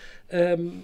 [0.61, 0.83] um,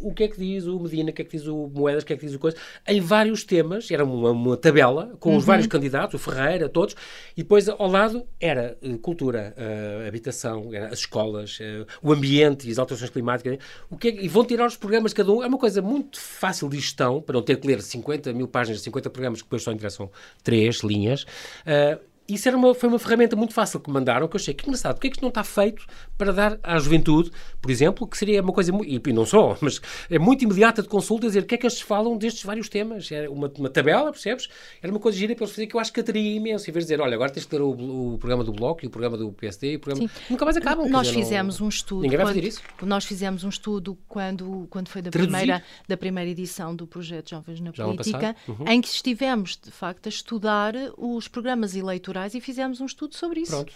[0.00, 2.06] o que é que diz o Medina, o que é que diz o Moedas, o
[2.06, 5.38] que é que diz o Coisa, em vários temas, era uma, uma tabela com uhum.
[5.38, 6.94] os vários candidatos, o Ferreira, todos,
[7.36, 12.68] e depois ao lado era uh, cultura, uh, habitação, era as escolas, uh, o ambiente
[12.68, 13.58] e as alterações climáticas,
[13.90, 16.68] o que é, e vão tirar os programas cada um, é uma coisa muito fácil
[16.68, 19.72] de gestão, para não ter que ler 50 mil páginas, 50 programas que depois só
[19.72, 20.08] interessam
[20.44, 21.24] três linhas.
[21.66, 24.64] Uh, isso era uma, foi uma ferramenta muito fácil que mandaram, que eu achei que
[24.64, 25.84] engraçado, porque é que isto não está feito
[26.16, 30.18] para dar à juventude, por exemplo, que seria uma coisa, e não só, mas é
[30.18, 33.10] muito imediata de consulta, dizer o que é que eles falam destes vários temas.
[33.10, 34.48] Era uma, uma tabela, percebes?
[34.82, 36.84] Era uma coisa gira para eles fazerem que eu acho que atraria imenso, em vez
[36.84, 39.16] de dizer, olha, agora tens que ler o, o programa do Bloco e o programa
[39.16, 40.08] do PSD, e o programa...
[40.08, 40.14] Sim.
[40.30, 40.88] Nunca mais acabam.
[40.88, 41.66] Nós dizer, fizemos não...
[41.66, 42.02] um estudo...
[42.02, 42.62] Ninguém vai fazer isso?
[42.82, 47.60] Nós fizemos um estudo quando, quando foi da primeira, da primeira edição do projeto Jovens
[47.60, 48.68] na Já Política, uhum.
[48.68, 53.40] em que estivemos, de facto, a estudar os programas eleitorais e fizemos um estudo sobre
[53.40, 53.52] isso.
[53.52, 53.72] Pronto.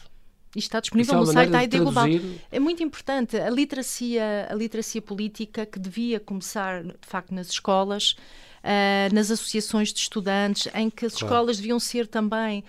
[0.54, 2.06] Isto está disponível é no site da ID Global.
[2.50, 8.16] É muito importante a literacia, a literacia política que devia começar, de facto, nas escolas,
[8.62, 11.26] uh, nas associações de estudantes, em que as claro.
[11.26, 12.64] escolas deviam ser também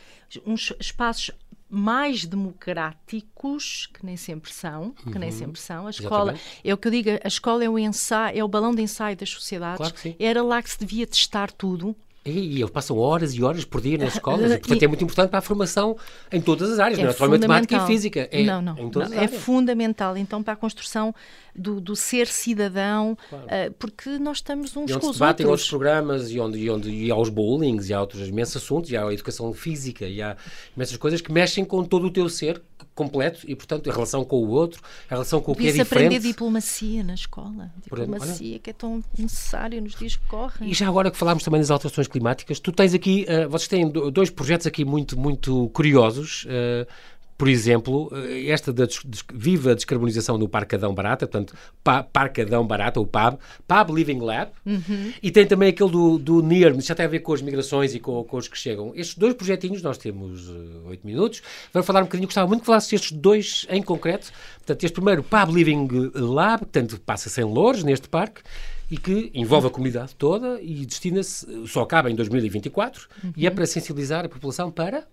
[0.45, 1.31] uns espaços
[1.69, 5.19] mais democráticos, que nem sempre são, que uhum.
[5.19, 5.87] nem sempre são.
[5.87, 6.61] A escola, Exatamente.
[6.63, 9.17] é o que eu digo, a escola é o ensaio, é o balão de ensaio
[9.17, 9.91] das sociedades.
[9.91, 11.95] Claro Era lá que se devia testar tudo.
[12.29, 15.03] E eles passam horas e horas por dia nas escolas, e, portanto e, é muito
[15.03, 15.97] importante para a formação
[16.31, 18.27] em todas as áreas, é não é só matemática e física.
[18.31, 21.13] É, não, não, não é fundamental, então, para a construção
[21.55, 23.45] do, do ser cidadão, claro.
[23.45, 25.63] uh, porque nós estamos uns e onde com se os debatem outros.
[25.63, 28.91] outros programas e onde, e onde e há os bowlings, e há outros imensos assuntos,
[28.91, 30.35] e há a educação física, e há
[30.75, 32.61] imensas coisas que mexem com todo o teu ser
[32.97, 35.93] completo e, portanto, a relação com o outro, a relação com o que é diferente.
[35.93, 37.71] aprender diplomacia na escola.
[37.83, 40.69] Diplomacia Olha, que é tão necessária nos dias que correm.
[40.69, 43.87] E já agora que falámos também das alterações climáticas, tu tens aqui, uh, vocês têm
[43.89, 46.45] dois projetos aqui muito, muito curiosos.
[46.45, 46.87] Uh,
[47.37, 48.87] por exemplo, eh, esta da
[49.31, 54.19] viva descarbonização do Parque Adão Barata, portanto, pa Parque Adão Barata, ou PAB, PAB Living
[54.19, 55.13] Lab, uhum.
[55.21, 57.99] e tem também aquele do, do NIRM, já tem a ver com as migrações e
[57.99, 58.91] com, com os que chegam.
[58.95, 62.65] Estes dois projetinhos, nós temos uh, oito minutos, vamos falar um bocadinho, gostava muito que
[62.65, 64.31] falasses estes dois em concreto.
[64.57, 68.41] Portanto, este primeiro, PAB Living Lab, portanto, passa-se em Louros, neste parque,
[68.89, 73.33] e que envolve a comunidade toda e destina-se, só acaba em 2024, uhum.
[73.35, 75.05] e é para sensibilizar a população para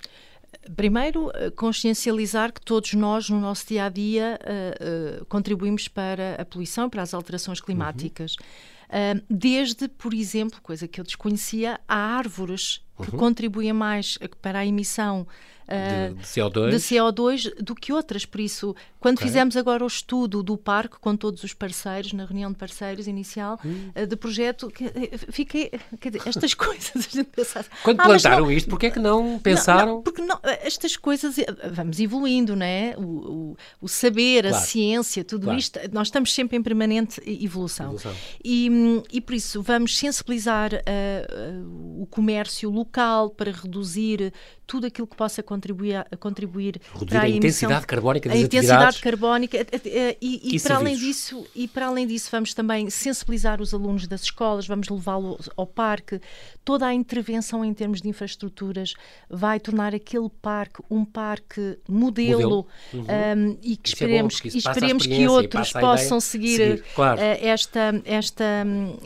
[0.77, 6.37] Primeiro, eh, consciencializar que todos nós, no nosso dia a dia, uh, uh, contribuímos para
[6.41, 8.37] a poluição, para as alterações climáticas.
[8.37, 9.19] Uhum.
[9.19, 13.19] Uh, desde, por exemplo, coisa que eu desconhecia, há árvores que uhum.
[13.19, 15.27] contribuem mais para a emissão
[15.69, 16.71] de, de, CO2.
[16.71, 17.63] de, CO2.
[17.63, 18.25] do que outras.
[18.25, 19.29] Por isso, quando okay.
[19.29, 23.59] fizemos agora o estudo do parque com todos os parceiros, na reunião de parceiros inicial
[23.65, 23.91] hum.
[23.95, 25.71] uh, de projeto, que, eh, fiquei.
[26.01, 27.67] Dizer, estas coisas a gente pensava.
[27.83, 29.87] Quando ah, plantaram não, isto, porquê é que não pensaram?
[29.87, 31.37] Não, não, porque não, estas coisas
[31.73, 32.95] vamos evoluindo, não é?
[32.97, 34.57] O, o, o saber, claro.
[34.57, 35.59] a ciência, tudo claro.
[35.59, 37.87] isto, nós estamos sempre em permanente evolução.
[37.87, 38.15] evolução.
[38.45, 38.69] E,
[39.13, 44.33] e por isso vamos sensibilizar uh, uh, o comércio local para reduzir
[44.67, 48.41] tudo aquilo que possa contribuir, a, contribuir Reduzir para a, a intensidade carbónica das a
[48.43, 52.53] intensidade carbónica eh, eh, e, e, e para além disso e para além disso vamos
[52.53, 56.21] também sensibilizar os alunos das escolas, vamos levá-los ao parque.
[56.65, 58.95] Toda a intervenção em termos de infraestruturas
[59.29, 62.67] vai tornar aquele parque um parque modelo, modelo.
[62.93, 63.01] Uhum.
[63.03, 66.85] Um, e que isso é esperemos, é bom, esperemos que outros possam seguir, seguir.
[66.95, 67.21] Claro.
[67.21, 68.45] Uh, esta, esta,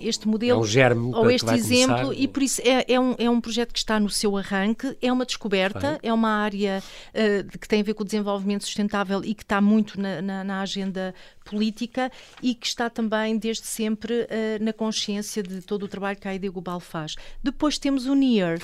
[0.00, 2.22] este modelo é um ou este exemplo começar.
[2.22, 5.12] e por isso é, é, um, é um projeto que está no seu arranque, é
[5.12, 9.22] uma descoberta descoberta, é uma área uh, que tem a ver com o desenvolvimento sustentável
[9.24, 12.10] e que está muito na, na, na agenda política
[12.42, 16.34] e que está também desde sempre uh, na consciência de todo o trabalho que a
[16.34, 17.14] ID Global faz.
[17.42, 18.58] Depois temos o NEAR,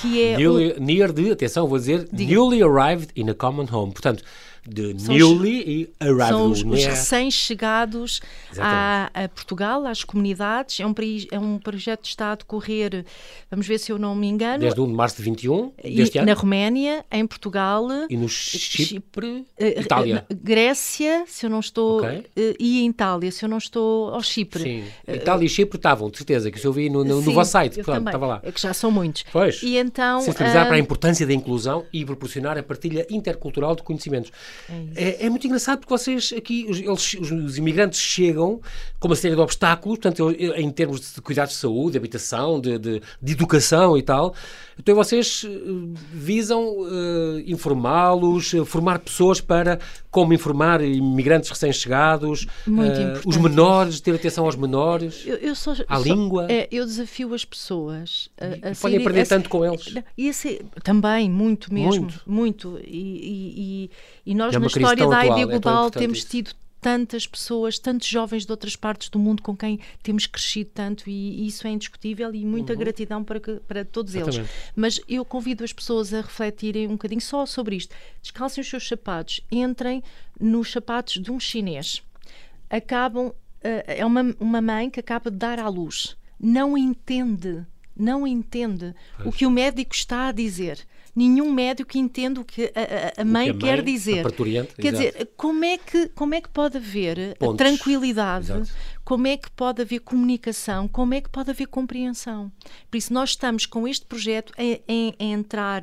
[0.00, 0.80] que é newly, o...
[0.80, 2.32] near de, atenção, vou dizer, Diga.
[2.32, 3.92] newly arrived in a common home.
[3.92, 4.22] Portanto,
[4.66, 6.28] de são newly e arrived.
[6.28, 8.20] São os, os recém-chegados
[8.58, 10.80] a, a, Portugal, às comunidades.
[10.80, 10.94] É um,
[11.30, 13.04] é um projeto que está a decorrer,
[13.50, 14.60] vamos ver se eu não me engano.
[14.60, 16.26] Desde 1 de março de 21 deste ano.
[16.26, 17.86] Na Roménia, em Portugal.
[18.08, 20.26] E no Chipre, Chipre eh, Itália.
[20.42, 21.98] Grécia, se eu não estou.
[21.98, 22.24] Okay.
[22.36, 24.10] Eh, e em Itália, se eu não estou.
[24.10, 24.62] Ao Chipre.
[24.62, 24.84] Sim.
[25.06, 27.32] Eh, Itália e Chipre estavam, de certeza, que isso eu vi no, no, Sim, no
[27.32, 27.82] vosso site.
[27.82, 28.40] Claro, estava lá.
[28.42, 29.24] É que já são muitos.
[29.32, 29.62] Pois.
[29.62, 30.20] E então.
[30.20, 34.30] Sensibilizar para a importância da inclusão e proporcionar a partilha intercultural de conhecimentos.
[34.94, 38.60] É, é, é muito engraçado porque vocês aqui, os, eles, os, imigrantes chegam
[38.98, 42.78] com uma série de obstáculos, portanto, em termos de cuidados de saúde, de habitação, de,
[42.78, 44.34] de, de educação e tal.
[44.80, 45.48] Então vocês eh,
[46.12, 49.78] visam uh, informá-los, eh, formar pessoas para
[50.10, 55.98] como informar imigrantes recém-chegados, uh, os menores, ter atenção aos menores, eu, eu sou, à
[55.98, 56.46] língua.
[56.50, 59.94] É, eu desafio as pessoas a, a podem aprender tanto com eles.
[60.18, 62.22] E ser, também, muito mesmo, muito.
[62.26, 62.80] muito.
[62.84, 63.88] E,
[64.26, 68.08] e, e nós é na história da ID Global é temos tido tantas pessoas, tantos
[68.08, 72.34] jovens de outras partes do mundo com quem temos crescido tanto e, isso é indiscutível
[72.34, 72.78] e muita uhum.
[72.78, 74.40] gratidão para, que, para todos Exatamente.
[74.40, 74.50] eles.
[74.74, 77.94] Mas eu convido as pessoas a refletirem um bocadinho só sobre isto.
[78.22, 80.02] Descalcem os seus sapatos, entrem
[80.40, 82.02] nos sapatos de um chinês.
[82.68, 86.16] Acabam, uh, é uma, uma mãe que acaba de dar à luz.
[86.38, 89.28] Não entende, não entende pois.
[89.28, 90.86] o que o médico está a dizer
[91.20, 94.22] nenhum médico entende o que a, a mãe, o que a mãe quer dizer.
[94.32, 95.12] Quer exato.
[95.12, 97.58] dizer, como é, que, como é que pode haver Pontos.
[97.58, 98.70] tranquilidade, exato
[99.10, 102.52] como é que pode haver comunicação, como é que pode haver compreensão.
[102.88, 105.82] Por isso, nós estamos com este projeto a, a, a entrar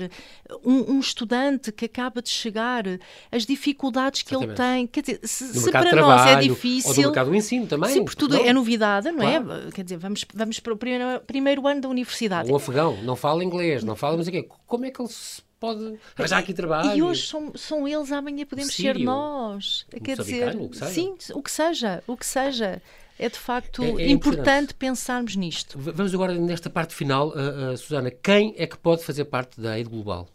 [0.63, 2.85] um, um, estudante que acaba de chegar,
[3.29, 4.61] as dificuldades que Exatamente.
[4.61, 4.87] ele tem.
[4.87, 6.87] Quer dizer, se, se para nós é difícil.
[6.87, 7.89] Ou do mercado do ensino também.
[7.89, 8.45] Sim, porque tudo não?
[8.45, 9.41] é novidade, não é?
[9.41, 9.67] claro.
[9.67, 9.71] é?
[9.71, 12.49] Quer dizer, vamos, vamos para o primeiro, primeiro ano da universidade.
[12.49, 14.47] Um afegão, não fala inglês, não fala, mas o quê?
[14.65, 16.95] Como é que ele se pode arranjar aqui trabalho.
[16.95, 19.85] E hoje são, são eles, amanhã podemos ser nós.
[20.01, 22.81] Quer dizer, o sim, o que seja, o que seja
[23.19, 25.77] é de facto é, é importante pensarmos nisto.
[25.80, 29.71] Vamos agora nesta parte final, uh, uh, Susana, quem é que pode fazer parte da
[29.71, 30.27] AID Global?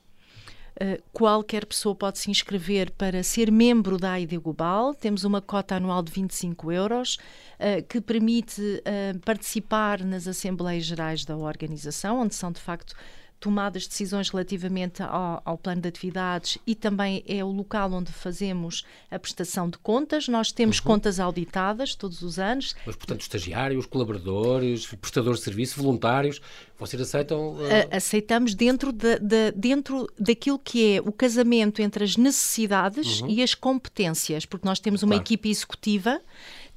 [0.74, 4.94] Uh, qualquer pessoa pode se inscrever para ser membro da AID Global.
[4.94, 7.18] Temos uma cota anual de 25 euros
[7.60, 12.94] uh, que permite uh, participar nas Assembleias Gerais da organização, onde são de facto
[13.42, 18.86] tomadas decisões relativamente ao, ao, plano de atividades e também é o local onde fazemos
[19.10, 20.28] a prestação de contas.
[20.28, 20.84] Nós temos uhum.
[20.84, 22.76] contas auditadas todos os anos.
[22.86, 26.40] Mas, portanto, estagiários, colaboradores, prestadores de serviço, voluntários,
[26.78, 27.54] vocês aceitam?
[27.54, 27.58] Uh...
[27.90, 33.28] Aceitamos dentro, de, de, dentro daquilo que é o casamento entre as necessidades uhum.
[33.28, 35.24] e as competências, porque nós temos uma claro.
[35.24, 36.20] equipe executiva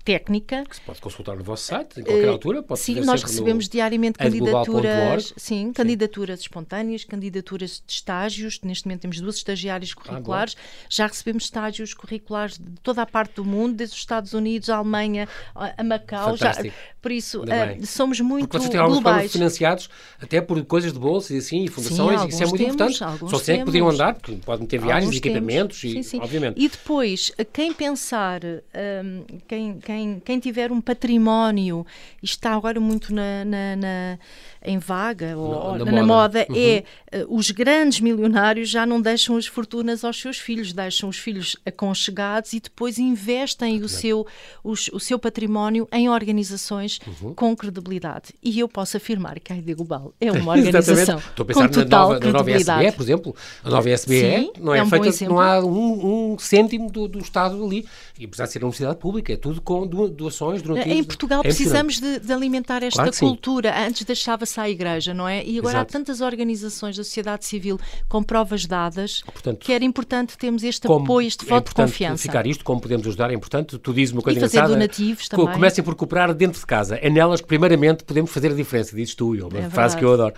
[0.05, 0.63] técnica.
[0.69, 2.63] Que se pode consultar no vosso site, em qualquer uh, altura.
[2.63, 8.61] Pode sim, nós recebemos diariamente candidaturas, sim, candidaturas espontâneas, candidaturas de estágios.
[8.61, 10.55] Neste momento temos duas estagiárias ah, curriculares.
[10.57, 14.69] Ah, Já recebemos estágios curriculares de toda a parte do mundo, desde os Estados Unidos,
[14.69, 16.37] a Alemanha, a Macau.
[16.37, 16.53] Já,
[17.01, 19.31] por isso, uh, somos muito Porque vocês globais.
[19.31, 19.89] financiados
[20.21, 23.29] até por coisas de bolsa e assim, e fundações, sim, isso é muito temos, importante.
[23.29, 26.19] Só sei que podiam andar, porque podem ter viagens, alguns equipamentos, e, sim, sim.
[26.19, 26.59] obviamente.
[26.59, 31.85] E depois, quem pensar, um, quem, quem quem, quem tiver um património,
[32.21, 34.19] e está agora muito na, na, na
[34.65, 36.55] em vaga ou, na, na, moda, moda uhum.
[36.57, 36.83] é
[37.17, 41.55] uh, os grandes milionários já não deixam as fortunas aos seus filhos, deixam os filhos
[41.65, 44.25] aconchegados e depois investem o seu,
[44.63, 47.33] os, o seu património em organizações uhum.
[47.33, 48.33] com credibilidade.
[48.41, 51.73] E eu posso afirmar que a ID Global é uma organização Estou a pensar com
[51.73, 53.35] total na nova, na nova SBE, por exemplo.
[53.63, 57.07] A nova SBE Sim, não é, é um feita, não há um, um cêntimo do,
[57.07, 57.85] do, Estado ali.
[58.17, 60.97] E apesar de ser uma universidade pública, é tudo com doações, donativos.
[60.97, 63.87] Em Portugal é precisamos de, de, alimentar esta claro cultura.
[63.87, 65.43] Antes deixava-se à igreja, não é?
[65.45, 65.97] E agora Exato.
[65.97, 70.87] há tantas organizações da sociedade civil com provas dadas Portanto, que era importante termos este
[70.87, 72.21] apoio, este voto é de confiança.
[72.21, 73.77] ficar isto, como podemos ajudar, é importante.
[73.77, 74.79] Tu dizes uma coisa e fazer engraçada.
[74.79, 75.53] donativos também.
[75.53, 76.95] Comecem por cooperar dentro de casa.
[76.95, 78.95] É nelas que, primeiramente, podemos fazer a diferença.
[78.95, 80.33] Dizes tu, eu, uma é frase que eu adoro.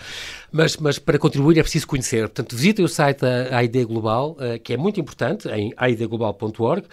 [0.51, 2.21] Mas, mas para contribuir é preciso conhecer.
[2.21, 6.83] Portanto, visitem o site da AID Global, uh, que é muito importante, em aidglobal.org.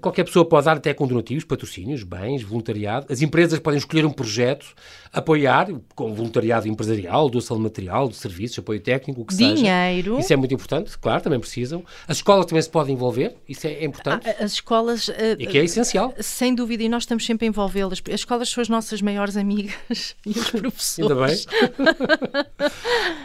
[0.00, 3.06] Qualquer pessoa pode dar até com donativos, patrocínios, bens, voluntariado.
[3.10, 4.66] As empresas podem escolher um projeto,
[5.12, 10.12] apoiar, com voluntariado empresarial, doação de material, de serviços, apoio técnico, o que Dinheiro.
[10.12, 10.20] seja.
[10.20, 11.84] Isso é muito importante, claro, também precisam.
[12.06, 14.28] As escolas também se podem envolver, isso é importante.
[14.28, 15.08] As escolas...
[15.08, 16.14] Uh, e que é essencial.
[16.20, 18.02] Sem dúvida, e nós estamos sempre a envolvê-las.
[18.08, 21.10] As escolas são as nossas maiores amigas e os professores.
[21.10, 22.74] Ainda bem.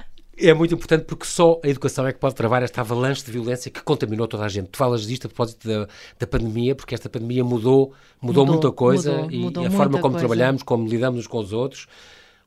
[0.42, 3.70] é muito importante porque só a educação é que pode travar esta avalanche de violência
[3.70, 4.68] que contaminou toda a gente.
[4.68, 5.88] Tu falas disto a propósito da,
[6.18, 10.00] da pandemia, porque esta pandemia mudou, mudou, mudou muita coisa mudou, e, mudou a forma
[10.00, 10.20] como coisa.
[10.20, 11.88] trabalhamos, como lidamos uns com os outros.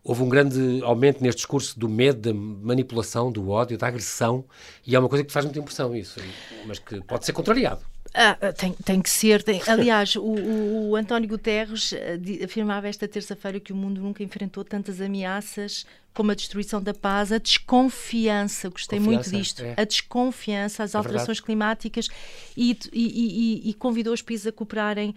[0.04, 4.44] Houve um grande aumento neste discurso do medo, da manipulação, do ódio, da agressão,
[4.84, 6.18] e é uma coisa que faz muita impressão isso,
[6.66, 7.82] mas que pode ser contrariado.
[8.14, 9.42] Ah, tem, tem, que ser.
[9.42, 9.62] Tem.
[9.66, 11.94] Aliás, o, o, o, António Guterres
[12.44, 17.32] afirmava esta terça-feira que o mundo nunca enfrentou tantas ameaças como a destruição da paz,
[17.32, 19.74] a desconfiança, gostei Confiança, muito disto, é.
[19.76, 22.08] a desconfiança, as alterações é climáticas
[22.56, 25.14] e, e, e, e, convidou os países a cooperarem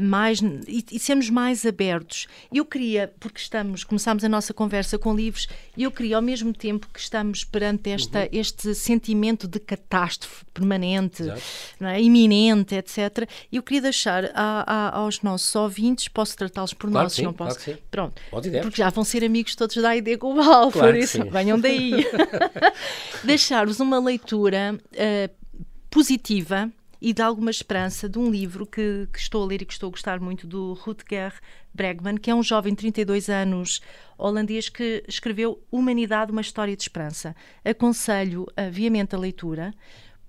[0.00, 2.26] mais e, e sermos mais abertos.
[2.52, 6.88] Eu queria, porque estamos, começámos a nossa conversa com livros, eu queria ao mesmo tempo
[6.92, 8.28] que estamos perante esta, uhum.
[8.32, 11.22] este sentimento de catástrofe permanente,
[11.80, 12.00] é?
[12.00, 17.12] iminente, etc., eu queria deixar a, a, aos nossos ouvintes, posso tratá-los por claro nós,
[17.12, 17.58] sim, não posso?
[17.58, 21.18] Claro Pronto, Pode porque já vão ser amigos todos da ID global, Claro por isso
[21.30, 22.06] venham daí.
[23.24, 25.34] Deixar-vos uma leitura uh,
[25.90, 26.70] positiva
[27.04, 29.88] e de alguma esperança de um livro que, que, estou a ler e que estou
[29.88, 31.34] a gostar muito, do Rutger
[31.74, 33.82] Bregman, que é um jovem de 32 anos
[34.16, 37.36] holandês que escreveu Humanidade, uma história de esperança.
[37.62, 39.74] Aconselho uh, viamente a leitura,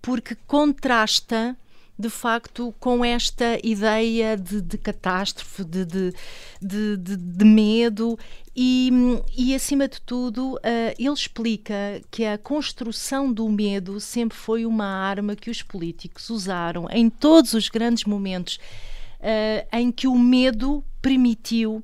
[0.02, 1.58] porque contrasta
[1.98, 8.20] de facto com esta ideia de, de catástrofe, de, de, de, medo
[8.56, 8.92] e,
[9.36, 10.60] e, acima de tudo, uh,
[11.00, 16.88] ele explica que a construção do medo sempre foi uma arma que os políticos usaram
[16.92, 18.60] em todos os grandes momentos
[19.20, 21.84] uh, em que o medo permitiu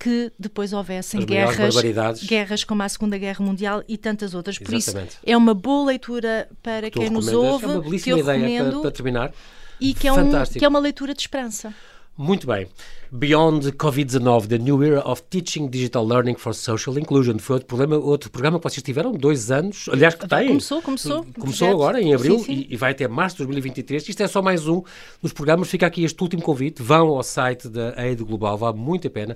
[0.00, 4.58] que depois houvessem As guerras, guerras como a Segunda Guerra Mundial e tantas outras.
[4.58, 5.10] Por Exatamente.
[5.10, 8.38] isso, é uma boa leitura para quem nos ouve, É uma que belíssima eu ideia
[8.38, 9.32] recomendo, para, para terminar.
[9.78, 11.74] e que é, um, que é uma leitura de esperança.
[12.20, 12.68] Muito bem.
[13.10, 17.38] Beyond COVID-19, The New Era of Teaching Digital Learning for Social Inclusion.
[17.38, 19.88] Foi outro, problema, outro programa que vocês tiveram dois anos.
[19.90, 20.48] Aliás, que tem.
[20.48, 21.24] Começou, começou.
[21.24, 21.72] Começou projeto.
[21.72, 22.66] agora, em abril, Sim, sim.
[22.68, 24.06] E, e vai até março de 2023.
[24.06, 24.82] Isto é só mais um
[25.22, 25.70] dos programas.
[25.70, 26.82] Fica aqui este último convite.
[26.82, 29.34] Vão ao site da Aid Global, vale muito a pena.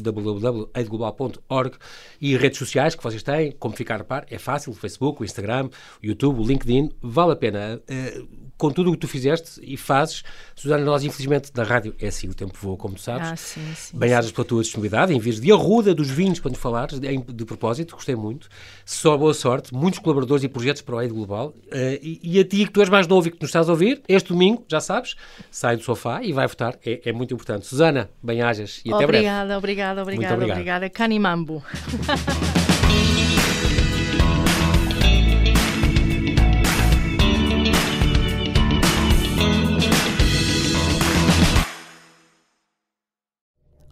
[0.00, 1.76] www.aidglobal.org
[2.20, 4.24] e redes sociais que vocês têm, como ficar a par.
[4.30, 6.92] É fácil: Facebook, o Instagram, o YouTube, o LinkedIn.
[7.02, 7.82] Vale a pena.
[7.90, 10.22] Uh, com tudo o que tu fizeste e fazes,
[10.54, 13.28] Susana, nós infelizmente na rádio é assim, o tempo voa, como tu sabes.
[13.28, 13.98] Ah, sim, sim.
[13.98, 17.44] Bem-ajas pela tua disponibilidade, em vez de arruda dos vinhos para nos falares, de, de,
[17.44, 18.48] propósito, gostei muito.
[18.84, 21.48] Só boa sorte, muitos colaboradores e projetos para o Aid Global.
[21.66, 23.72] Uh, e, e, a ti, que tu és mais novo e que nos estás a
[23.72, 25.16] ouvir, este domingo, já sabes,
[25.50, 27.66] sai do sofá e vai votar, é, é muito importante.
[27.66, 29.58] Susana, bem-ajas e até obrigada, breve.
[29.58, 30.56] Obrigada, obrigada, Muito obrigado.
[30.56, 30.90] obrigada.
[30.90, 31.62] Canimambo.